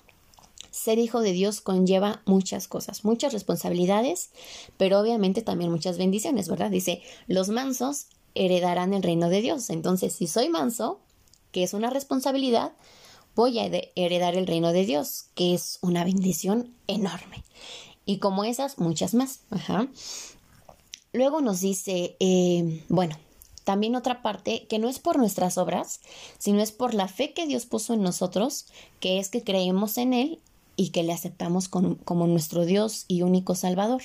[0.71, 4.29] ser hijo de Dios conlleva muchas cosas, muchas responsabilidades,
[4.75, 6.69] pero obviamente también muchas bendiciones, ¿verdad?
[6.69, 9.69] Dice, los mansos heredarán el reino de Dios.
[9.69, 10.99] Entonces, si soy manso,
[11.55, 12.73] que es una responsabilidad,
[13.33, 17.45] voy a heredar el reino de Dios, que es una bendición enorme.
[18.05, 19.39] Y como esas, muchas más.
[21.13, 23.17] Luego nos dice, eh, bueno,
[23.63, 26.01] también otra parte que no es por nuestras obras,
[26.39, 28.65] sino es por la fe que Dios puso en nosotros,
[28.99, 30.41] que es que creemos en Él
[30.75, 34.01] y que le aceptamos como nuestro Dios y único Salvador.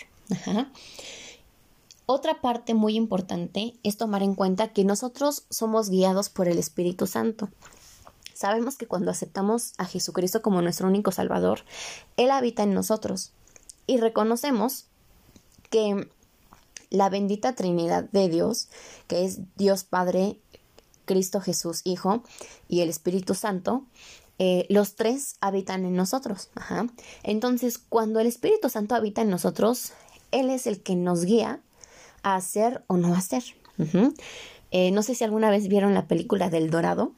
[2.13, 7.07] Otra parte muy importante es tomar en cuenta que nosotros somos guiados por el Espíritu
[7.07, 7.51] Santo.
[8.35, 11.61] Sabemos que cuando aceptamos a Jesucristo como nuestro único Salvador,
[12.17, 13.31] Él habita en nosotros
[13.87, 14.87] y reconocemos
[15.71, 16.11] que
[16.91, 18.71] la bendita Trinidad de Dios,
[19.07, 20.37] que es Dios Padre,
[21.05, 22.25] Cristo Jesús Hijo
[22.67, 23.85] y el Espíritu Santo,
[24.41, 26.51] eh, los tres habitan en nosotros.
[27.23, 29.93] Entonces, cuando el Espíritu Santo habita en nosotros,
[30.33, 31.63] Él es el que nos guía
[32.23, 33.43] hacer o no hacer.
[34.71, 37.13] Eh, no sé si alguna vez vieron la película del Dorado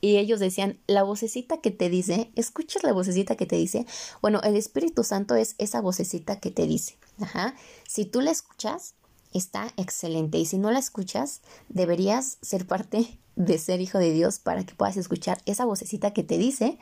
[0.00, 3.86] y ellos decían, la vocecita que te dice, escuchas la vocecita que te dice,
[4.20, 6.96] bueno, el Espíritu Santo es esa vocecita que te dice.
[7.20, 7.54] Ajá.
[7.88, 8.94] Si tú la escuchas,
[9.32, 10.38] está excelente.
[10.38, 14.74] Y si no la escuchas, deberías ser parte de ser hijo de Dios para que
[14.74, 16.78] puedas escuchar esa vocecita que te dice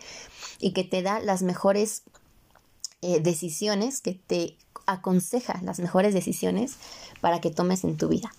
[0.60, 2.02] y que te da las mejores
[3.02, 6.76] eh, decisiones, que te aconseja las mejores decisiones
[7.20, 8.32] para que tomes en tu vida.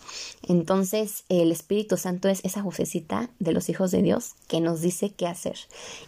[0.44, 5.10] Entonces, el Espíritu Santo es esa vocecita de los hijos de Dios que nos dice
[5.10, 5.58] qué hacer.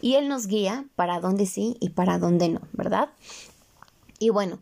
[0.02, 3.10] Y Él nos guía para dónde sí y para dónde no, ¿verdad?
[4.20, 4.60] Y bueno,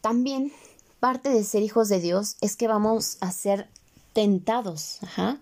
[0.00, 0.52] también
[1.00, 3.68] parte de ser hijos de Dios es que vamos a ser
[4.12, 4.98] tentados.
[5.02, 5.38] Ajá.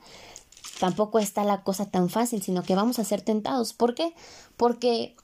[0.81, 3.73] Tampoco está la cosa tan fácil, sino que vamos a ser tentados.
[3.73, 4.15] ¿Por qué?
[4.57, 5.15] Porque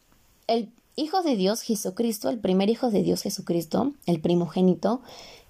[0.46, 5.00] el Hijo de Dios Jesucristo, el primer Hijo de Dios Jesucristo, el primogénito,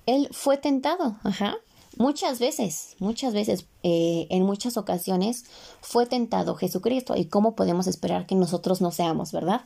[0.05, 1.57] él fue tentado, ajá.
[1.97, 5.47] Muchas veces, muchas veces, eh, en muchas ocasiones
[5.81, 7.17] fue tentado Jesucristo.
[7.17, 9.63] ¿Y cómo podemos esperar que nosotros no seamos, verdad?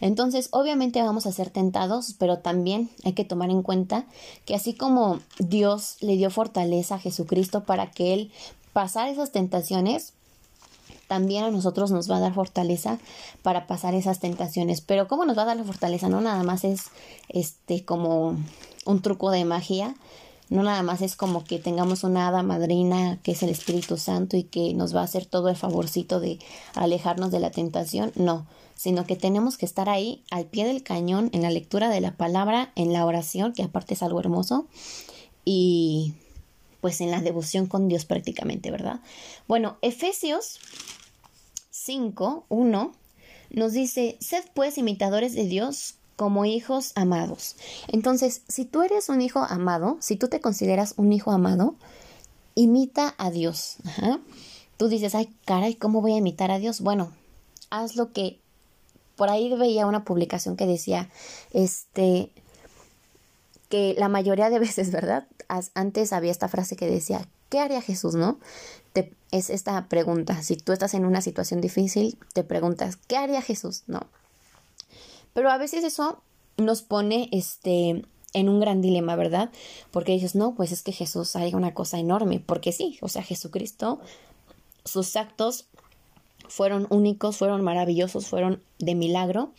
[0.00, 4.06] Entonces, obviamente vamos a ser tentados, pero también hay que tomar en cuenta
[4.46, 8.32] que así como Dios le dio fortaleza a Jesucristo para que Él
[8.72, 10.13] pasara esas tentaciones,
[11.08, 12.98] también a nosotros nos va a dar fortaleza
[13.42, 14.80] para pasar esas tentaciones.
[14.80, 16.08] Pero ¿cómo nos va a dar la fortaleza?
[16.08, 16.84] No nada más es
[17.28, 18.36] este como
[18.86, 19.94] un truco de magia,
[20.50, 24.36] no nada más es como que tengamos una hada madrina que es el Espíritu Santo
[24.36, 26.38] y que nos va a hacer todo el favorcito de
[26.74, 31.30] alejarnos de la tentación, no, sino que tenemos que estar ahí al pie del cañón
[31.32, 34.66] en la lectura de la palabra, en la oración, que aparte es algo hermoso,
[35.44, 36.14] y
[36.84, 39.00] pues en la devoción con Dios prácticamente, ¿verdad?
[39.48, 40.60] Bueno, Efesios
[41.70, 42.92] 5, 1
[43.48, 47.56] nos dice, sed pues imitadores de Dios como hijos amados.
[47.88, 51.74] Entonces, si tú eres un hijo amado, si tú te consideras un hijo amado,
[52.54, 53.76] imita a Dios.
[54.76, 56.82] Tú dices, ay, caray, ¿cómo voy a imitar a Dios?
[56.82, 57.14] Bueno,
[57.70, 58.42] haz lo que...
[59.16, 61.08] Por ahí veía una publicación que decía,
[61.54, 62.30] este,
[63.68, 65.26] que la mayoría de veces, ¿verdad?
[65.74, 68.38] Antes había esta frase que decía, ¿qué haría Jesús, no?
[68.92, 70.42] Te, es esta pregunta.
[70.42, 73.82] Si tú estás en una situación difícil, te preguntas, ¿qué haría Jesús?
[73.86, 74.06] No.
[75.32, 76.22] Pero a veces eso
[76.56, 79.50] nos pone este en un gran dilema, ¿verdad?
[79.92, 83.22] Porque dices, no, pues es que Jesús haría una cosa enorme, porque sí, o sea,
[83.22, 84.00] Jesucristo,
[84.84, 85.66] sus actos
[86.48, 89.52] fueron únicos, fueron maravillosos, fueron de milagro,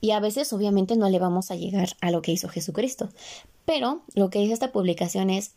[0.00, 3.08] y a veces obviamente no le vamos a llegar a lo que hizo Jesucristo.
[3.64, 5.52] Pero lo que dice esta publicación es,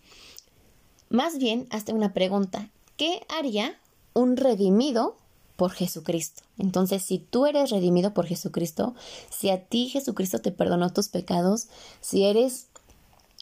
[1.10, 3.78] más bien, hazte una pregunta, ¿qué haría
[4.14, 5.18] un redimido
[5.56, 6.44] por Jesucristo.
[6.58, 8.96] Entonces, si tú eres redimido por Jesucristo,
[9.30, 11.68] si a ti Jesucristo te perdonó tus pecados,
[12.02, 12.68] si eres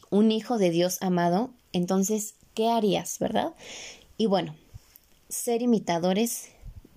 [0.09, 3.53] un hijo de Dios amado, entonces, ¿qué harías, verdad?
[4.17, 4.55] Y bueno,
[5.29, 6.49] ser imitadores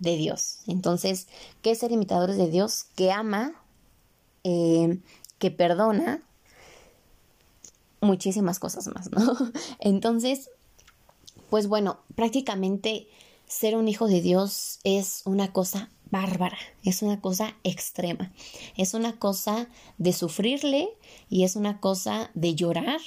[0.04, 0.58] de Dios.
[0.66, 1.26] Entonces,
[1.62, 2.84] ¿qué es ser imitadores de Dios?
[2.94, 3.54] Que ama,
[4.44, 5.00] eh,
[5.38, 6.22] que perdona,
[8.00, 9.36] muchísimas cosas más, ¿no?
[9.80, 10.50] Entonces,
[11.50, 13.08] pues bueno, prácticamente
[13.46, 18.32] ser un hijo de Dios es una cosa bárbara, es una cosa extrema,
[18.76, 20.88] es una cosa de sufrirle
[21.28, 23.00] y es una cosa de llorar.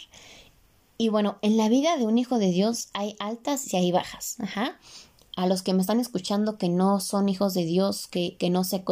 [0.97, 4.37] Y bueno, en la vida de un hijo de Dios hay altas y hay bajas.
[4.39, 4.79] Ajá.
[5.37, 8.63] A los que me están escuchando que no son hijos de Dios, que, que, no,
[8.63, 8.83] se,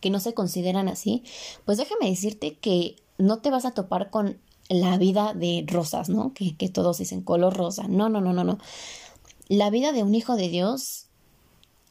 [0.00, 1.22] que no se consideran así,
[1.64, 4.38] pues déjame decirte que no te vas a topar con
[4.68, 6.34] la vida de rosas, ¿no?
[6.34, 7.86] Que, que todos dicen color rosa.
[7.88, 8.58] No, no, no, no, no.
[9.48, 11.06] La vida de un hijo de Dios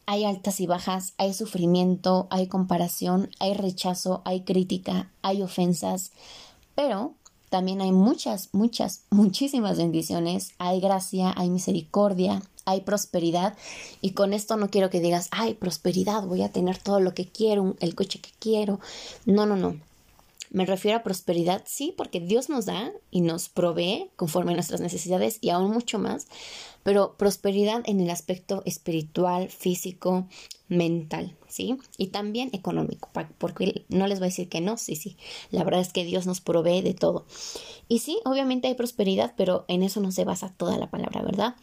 [0.05, 6.11] hay altas y bajas, hay sufrimiento, hay comparación, hay rechazo, hay crítica, hay ofensas,
[6.75, 7.13] pero
[7.49, 13.57] también hay muchas, muchas, muchísimas bendiciones, hay gracia, hay misericordia, hay prosperidad
[14.01, 17.27] y con esto no quiero que digas, ay, prosperidad, voy a tener todo lo que
[17.27, 18.79] quiero, el coche que quiero.
[19.25, 19.79] No, no, no.
[20.51, 24.81] Me refiero a prosperidad, sí, porque Dios nos da y nos provee conforme a nuestras
[24.81, 26.27] necesidades y aún mucho más,
[26.83, 30.27] pero prosperidad en el aspecto espiritual, físico,
[30.67, 31.77] mental, ¿sí?
[31.97, 35.15] Y también económico, porque no les voy a decir que no, sí, sí,
[35.51, 37.25] la verdad es que Dios nos provee de todo.
[37.87, 41.55] Y sí, obviamente hay prosperidad, pero en eso no se basa toda la palabra, ¿verdad?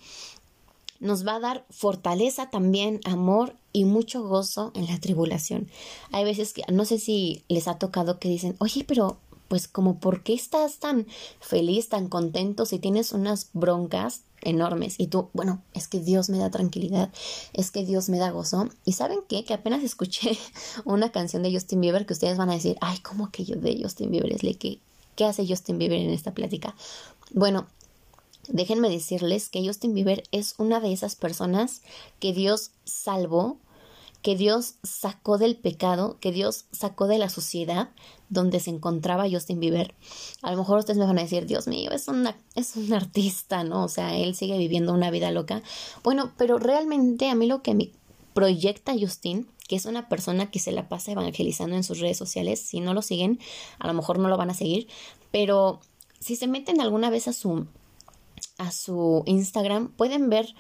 [1.01, 5.69] Nos va a dar fortaleza también, amor y mucho gozo en la tribulación.
[6.13, 9.99] Hay veces que no sé si les ha tocado que dicen, oye, pero pues como
[9.99, 11.07] por qué estás tan
[11.41, 16.39] feliz, tan contento si tienes unas broncas enormes y tú, bueno, es que Dios me
[16.39, 17.11] da tranquilidad,
[17.55, 18.69] es que Dios me da gozo.
[18.85, 20.39] Y saben qué, que apenas escuché
[20.85, 23.81] una canción de Justin Bieber que ustedes van a decir, ay, ¿cómo que yo de
[23.83, 24.33] Justin Bieber?
[24.33, 24.79] Es que,
[25.17, 26.75] ¿qué hace Justin Bieber en esta plática?
[27.33, 27.67] Bueno,
[28.49, 31.83] déjenme decirles que Justin Bieber es una de esas personas
[32.21, 33.59] que Dios salvó,
[34.23, 37.91] que Dios sacó del pecado, que Dios sacó de la sociedad
[38.29, 39.95] donde se encontraba Justin Bieber.
[40.43, 43.65] A lo mejor ustedes me van a decir, Dios mío, es, una, es un artista,
[43.65, 43.85] ¿no?
[43.85, 45.63] O sea, él sigue viviendo una vida loca.
[46.03, 47.91] Bueno, pero realmente a mí lo que me
[48.35, 52.61] proyecta Justin, que es una persona que se la pasa evangelizando en sus redes sociales,
[52.61, 53.39] si no lo siguen,
[53.79, 54.89] a lo mejor no lo van a seguir,
[55.31, 55.81] pero
[56.21, 57.67] si se meten alguna vez a su
[58.59, 60.55] a su Instagram, pueden ver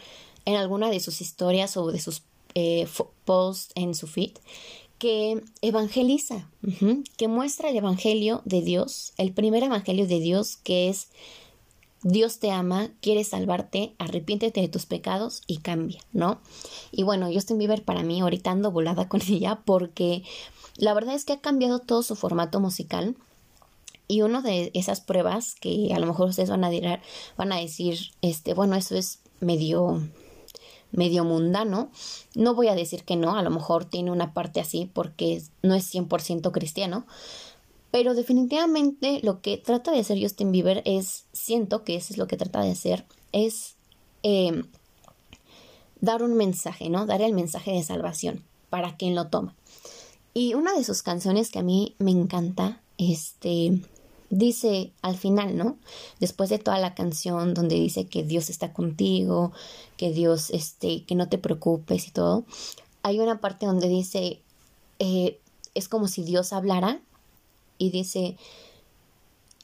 [0.44, 2.22] en alguna de sus historias o de sus
[2.54, 2.88] eh,
[3.24, 4.32] posts en su feed
[4.98, 6.50] que evangeliza,
[7.16, 11.08] que muestra el evangelio de Dios, el primer evangelio de Dios que es
[12.02, 16.40] Dios te ama, quiere salvarte, arrepiéntete de tus pecados y cambia, ¿no?
[16.92, 20.22] Y bueno, Justin Bieber para mí ahorita ando volada con ella porque
[20.76, 23.16] la verdad es que ha cambiado todo su formato musical
[24.08, 27.00] y una de esas pruebas que a lo mejor ustedes van a, decir,
[27.36, 30.02] van a decir, este, bueno, eso es medio
[30.90, 31.90] medio mundano.
[32.34, 35.74] No voy a decir que no, a lo mejor tiene una parte así porque no
[35.74, 37.06] es 100% cristiano,
[37.90, 42.26] pero definitivamente lo que trata de hacer Justin Bieber es, siento que eso es lo
[42.26, 43.76] que trata de hacer, es
[44.22, 44.66] em,
[46.00, 47.06] dar un mensaje, ¿no?
[47.06, 49.54] Dar el mensaje de salvación para quien lo toma.
[50.34, 53.80] Y una de sus canciones que a mí me encanta, este,
[54.30, 55.76] dice al final, ¿no?
[56.20, 59.52] Después de toda la canción donde dice que Dios está contigo,
[59.96, 62.44] que Dios, este, que no te preocupes y todo,
[63.02, 64.40] hay una parte donde dice,
[64.98, 65.38] eh,
[65.74, 67.00] es como si Dios hablara
[67.78, 68.36] y dice,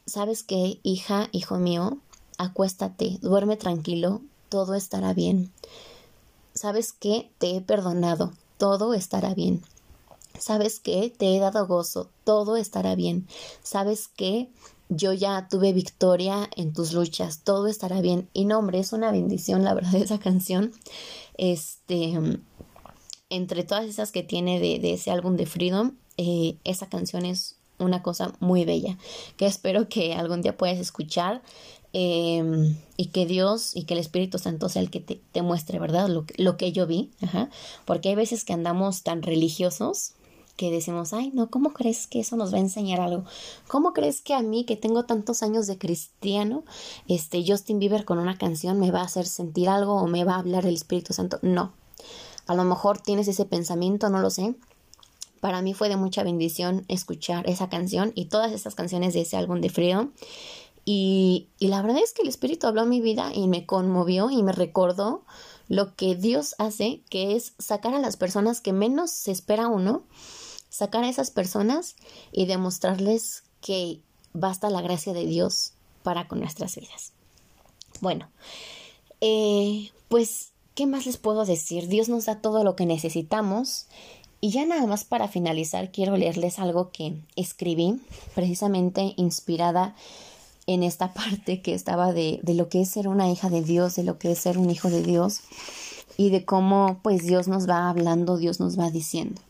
[0.05, 1.97] ¿sabes qué, hija, hijo mío?
[2.37, 5.51] Acuéstate, duerme tranquilo, todo estará bien.
[6.53, 7.29] ¿Sabes qué?
[7.37, 9.61] Te he perdonado, todo estará bien.
[10.39, 11.13] ¿Sabes qué?
[11.15, 13.27] Te he dado gozo, todo estará bien.
[13.63, 14.49] ¿Sabes qué?
[14.89, 18.29] Yo ya tuve victoria en tus luchas, todo estará bien.
[18.33, 20.71] Y no, hombre, es una bendición, la verdad, esa canción.
[21.37, 22.19] Este,
[23.29, 28.01] entre todas esas que tiene de, ese álbum de Freedom, eh, esa canción es una
[28.01, 28.97] cosa muy bella
[29.35, 31.41] que espero que algún día puedas escuchar
[31.91, 36.07] em, y que Dios y que el Espíritu Santo sea el que te, muestre, ¿verdad?
[36.07, 37.11] Lo, lo, que yo vi,
[37.85, 40.13] porque hay veces que andamos tan religiosos
[40.55, 43.25] que decimos, ay, no, ¿cómo crees que eso nos va a enseñar algo?
[43.67, 46.63] ¿Cómo crees que a mí, que tengo tantos años de cristiano,
[47.07, 50.35] este Justin Bieber con una canción me va a hacer sentir algo o me va
[50.35, 51.39] a hablar el Espíritu Santo?
[51.41, 51.73] No.
[52.47, 54.55] A lo mejor tienes ese pensamiento, no lo sé.
[55.41, 59.37] Para mí fue de mucha bendición escuchar esa canción y todas esas canciones de ese
[59.37, 60.11] álbum de Freedom.
[60.85, 64.29] Y, y la verdad es que el Espíritu habló a mi vida y me conmovió
[64.29, 65.23] y me recordó
[65.67, 70.03] lo que Dios hace, que es sacar a las personas que menos se espera uno
[70.75, 71.95] sacar a esas personas
[72.31, 74.01] y demostrarles que
[74.33, 75.73] basta la gracia de Dios
[76.03, 77.13] para con nuestras vidas.
[78.01, 78.29] Bueno,
[79.21, 81.87] eh, pues, ¿qué más les puedo decir?
[81.87, 83.87] Dios nos da todo lo que necesitamos.
[84.41, 87.99] Y ya nada más para finalizar, quiero leerles algo que escribí,
[88.35, 89.95] precisamente inspirada
[90.67, 93.95] en esta parte que estaba de, de lo que es ser una hija de Dios,
[93.95, 95.39] de lo que es ser un hijo de Dios
[96.17, 99.41] y de cómo pues Dios nos va hablando, Dios nos va diciendo.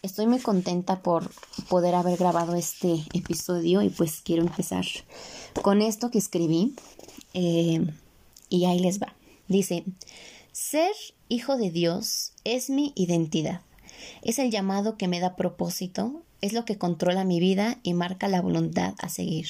[0.00, 1.32] Estoy muy contenta por
[1.68, 4.84] poder haber grabado este episodio y pues quiero empezar
[5.60, 6.76] con esto que escribí
[7.34, 7.84] eh,
[8.48, 9.16] y ahí les va.
[9.48, 9.84] Dice,
[10.52, 10.92] ser
[11.28, 13.62] hijo de Dios es mi identidad.
[14.22, 18.28] Es el llamado que me da propósito, es lo que controla mi vida y marca
[18.28, 19.48] la voluntad a seguir.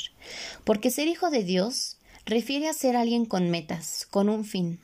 [0.64, 4.80] Porque ser hijo de Dios refiere a ser alguien con metas, con un fin,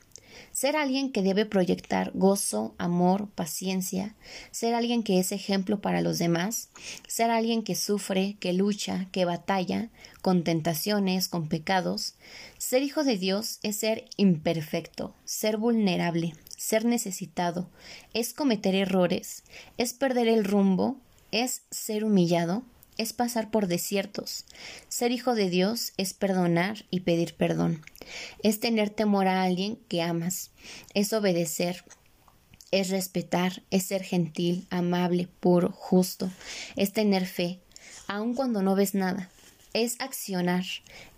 [0.55, 4.15] ser alguien que debe proyectar gozo, amor, paciencia,
[4.51, 6.69] ser alguien que es ejemplo para los demás,
[7.09, 9.89] ser alguien que sufre, que lucha, que batalla,
[10.21, 12.15] con tentaciones, con pecados.
[12.57, 17.69] Ser hijo de Dios es ser imperfecto, ser vulnerable, ser necesitado,
[18.13, 19.43] es cometer errores,
[19.77, 20.95] es perder el rumbo,
[21.31, 22.63] es ser humillado,
[22.97, 24.45] es pasar por desiertos.
[24.87, 27.83] Ser hijo de Dios es perdonar y pedir perdón.
[28.43, 30.51] Es tener temor a alguien que amas.
[30.93, 31.83] Es obedecer.
[32.71, 33.63] Es respetar.
[33.69, 36.31] Es ser gentil, amable, puro, justo.
[36.75, 37.59] Es tener fe,
[38.07, 39.29] aun cuando no ves nada.
[39.73, 40.63] Es accionar.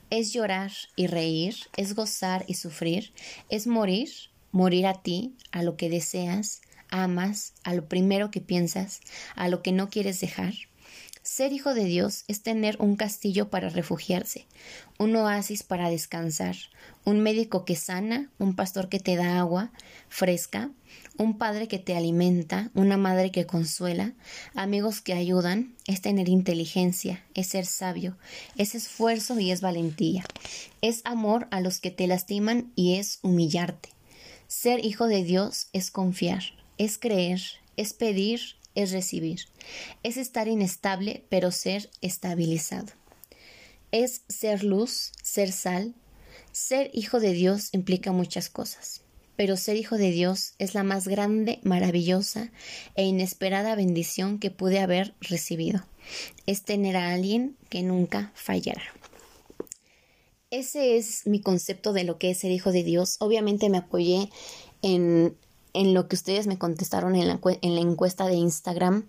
[0.10, 1.56] Es llorar y reír.
[1.76, 3.14] Es gozar y sufrir.
[3.50, 4.10] Es morir.
[4.52, 9.02] Morir a ti, a lo que deseas, amas, a lo primero que piensas,
[9.36, 10.54] a lo que no quieres dejar
[11.28, 14.48] ser hijo de Dios es tener un castillo para refugiarse,
[14.98, 16.56] un oasis para descansar,
[17.04, 19.74] un médico que sana, un pastor que te da agua
[20.08, 20.72] fresca,
[21.18, 24.14] un padre que te alimenta, una madre que consuela,
[24.56, 28.18] amigos que ayudan, es tener inteligencia, es ser sabio,
[28.56, 30.24] es esfuerzo y es valentía,
[30.82, 33.90] es amor a los que te lastiman y es humillarte.
[34.48, 36.44] Ser hijo de Dios es confiar,
[36.78, 37.42] es creer,
[37.76, 39.48] es pedir, es recibir.
[40.04, 42.94] Es estar inestable, pero ser estabilizado.
[43.92, 45.96] Es ser luz, ser sal.
[46.52, 49.02] Ser hijo de Dios implica muchas cosas,
[49.36, 52.52] pero ser hijo de Dios es la más grande, maravillosa
[52.96, 55.86] e inesperada bendición que pude haber recibido.
[56.46, 58.84] Es tener a alguien que nunca fallará.
[60.50, 63.18] Ese es mi concepto de lo que es ser hijo de Dios.
[63.20, 64.30] Obviamente me apoyé
[64.82, 65.36] en
[65.78, 69.06] en lo que ustedes me contestaron en la, en la encuesta de Instagram.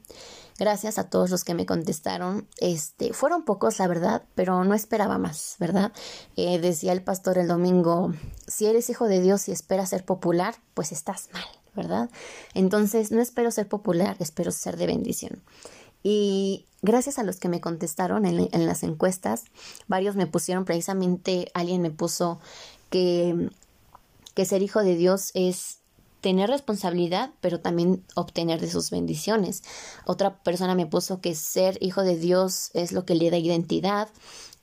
[0.58, 2.46] Gracias a todos los que me contestaron.
[2.58, 5.92] Este, fueron pocos, la verdad, pero no esperaba más, ¿verdad?
[6.36, 8.12] Eh, decía el pastor el domingo,
[8.46, 12.10] si eres hijo de Dios y esperas ser popular, pues estás mal, ¿verdad?
[12.52, 15.42] Entonces, no espero ser popular, espero ser de bendición.
[16.02, 19.44] Y gracias a los que me contestaron en, en las encuestas,
[19.86, 22.40] varios me pusieron precisamente, alguien me puso
[22.90, 23.48] que,
[24.34, 25.78] que ser hijo de Dios es
[26.20, 29.62] tener responsabilidad, pero también obtener de sus bendiciones.
[30.04, 34.08] Otra persona me puso que ser hijo de Dios es lo que le da identidad,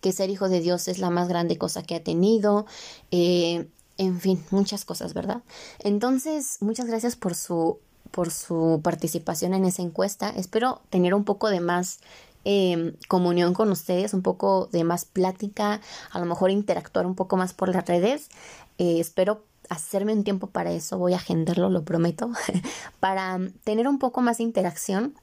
[0.02, 2.66] que ser hijo de Dios es la más grande cosa que ha tenido,
[3.12, 5.42] eh, en fin, muchas cosas, ¿verdad?
[5.80, 7.80] Entonces, muchas gracias por su
[8.12, 10.30] por su participación en esa encuesta.
[10.30, 12.00] Espero tener un poco de más
[12.46, 15.82] eh, comunión con ustedes, un poco de más plática,
[16.12, 18.30] a lo mejor interactuar un poco más por las redes.
[18.78, 22.32] Eh, espero hacerme un tiempo para eso, voy a agendarlo, lo prometo,
[23.00, 25.16] para tener un poco más de interacción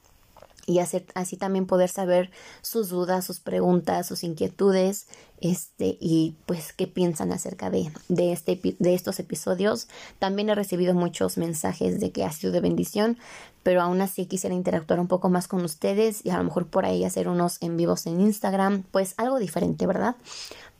[0.65, 2.31] y hacer, así también poder saber
[2.61, 5.07] sus dudas, sus preguntas, sus inquietudes,
[5.41, 9.89] este, y pues qué piensan acerca de, de, este, de estos episodios.
[10.19, 13.17] También he recibido muchos mensajes de que ha sido de bendición,
[13.61, 16.85] pero aún así quisiera interactuar un poco más con ustedes y a lo mejor por
[16.85, 20.15] ahí hacer unos en vivos en Instagram, pues algo diferente, ¿verdad?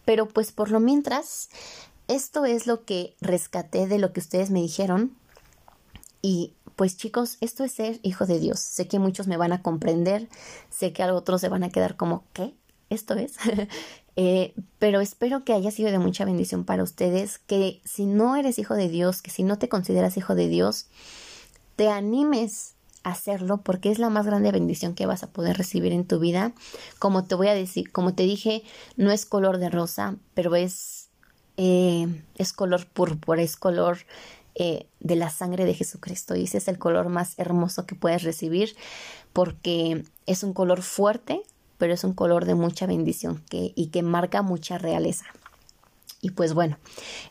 [0.05, 1.49] Pero pues por lo mientras,
[2.13, 5.15] esto es lo que rescaté de lo que ustedes me dijeron
[6.21, 8.59] y pues chicos, esto es ser hijo de Dios.
[8.59, 10.29] Sé que muchos me van a comprender,
[10.69, 12.53] sé que otros se van a quedar como, ¿qué?
[12.89, 13.33] Esto es.
[14.15, 18.57] eh, pero espero que haya sido de mucha bendición para ustedes, que si no eres
[18.59, 20.87] hijo de Dios, que si no te consideras hijo de Dios,
[21.75, 25.91] te animes a hacerlo porque es la más grande bendición que vas a poder recibir
[25.91, 26.53] en tu vida.
[26.99, 28.63] Como te voy a decir, como te dije,
[28.95, 31.02] no es color de rosa, pero es,
[31.57, 33.99] eh, es color púrpura, es color
[34.55, 36.35] eh, de la sangre de Jesucristo.
[36.35, 38.75] Y ese es el color más hermoso que puedes recibir
[39.33, 41.41] porque es un color fuerte,
[41.77, 45.25] pero es un color de mucha bendición que, y que marca mucha realeza.
[46.21, 46.77] Y pues bueno,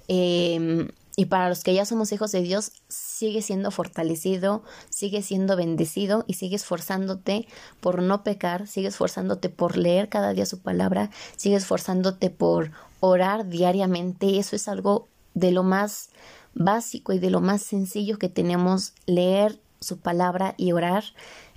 [0.09, 0.89] em,
[1.23, 6.25] y para los que ya somos hijos de Dios, sigue siendo fortalecido, sigue siendo bendecido
[6.27, 7.47] y sigue esforzándote
[7.79, 13.49] por no pecar, sigue esforzándote por leer cada día su palabra, sigue esforzándote por orar
[13.49, 14.41] diariamente.
[14.41, 16.11] Eso es algo de lo más
[16.55, 21.05] básico y de lo más sencillo que tenemos leer su palabra y orar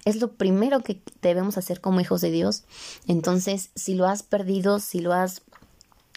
[0.05, 2.65] es lo primero que debemos hacer como hijos de Dios.
[3.07, 5.41] Entonces, si lo has perdido, si lo has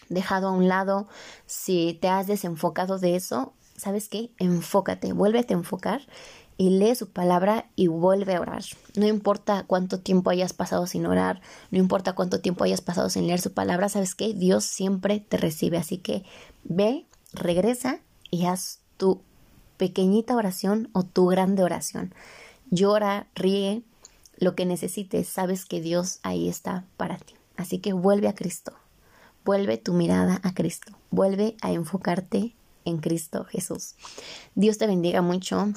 [0.09, 1.09] dejado a un lado,
[1.47, 4.31] si te has desenfocado de eso, ¿sabes qué?
[4.39, 6.03] Enfócate, vuélvete a enfocar
[6.57, 8.65] y lee su palabra y vuelve a orar.
[8.97, 11.41] No importa cuánto tiempo hayas pasado sin orar,
[11.71, 14.35] no importa cuánto tiempo hayas pasado sin leer su palabra, ¿sabes qué?
[14.35, 15.79] Dios siempre te recibe.
[15.79, 16.25] Así que
[16.65, 18.01] ve, regresa
[18.31, 19.23] y haz tu
[19.77, 22.13] pequeñita oración o tu grande oración.
[22.71, 23.85] Llora, ríe,
[24.37, 27.35] lo que necesites, sabes que Dios ahí está para ti.
[27.57, 28.73] Así que vuelve a Cristo,
[29.49, 33.95] vuelve tu mirada a Cristo, vuelve a enfocarte en Cristo Jesús.
[34.55, 35.73] Dios te bendiga mucho.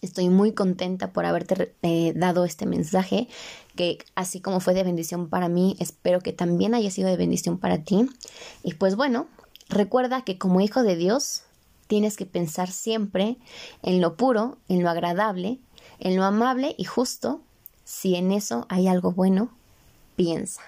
[0.00, 3.28] Estoy muy contenta por haberte eh, dado este mensaje,
[3.76, 7.58] que así como fue de bendición para mí, espero que también haya sido de bendición
[7.58, 8.08] para ti.
[8.62, 9.26] Y pues bueno,
[9.68, 11.42] recuerda que como hijo de Dios,
[11.88, 13.36] tienes que pensar siempre
[13.82, 15.58] en lo puro, en lo agradable,
[15.98, 17.42] en lo amable y justo.
[17.84, 19.50] Si en eso hay algo bueno,
[20.16, 20.62] piensa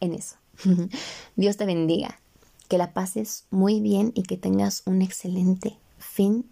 [0.00, 0.36] en eso.
[1.36, 2.20] Dios te bendiga,
[2.68, 6.44] que la pases muy bien y que tengas un excelente fin,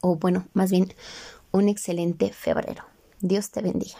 [0.00, 0.92] o bueno, más bien
[1.52, 2.84] un excelente febrero.
[3.20, 3.98] Dios te bendiga.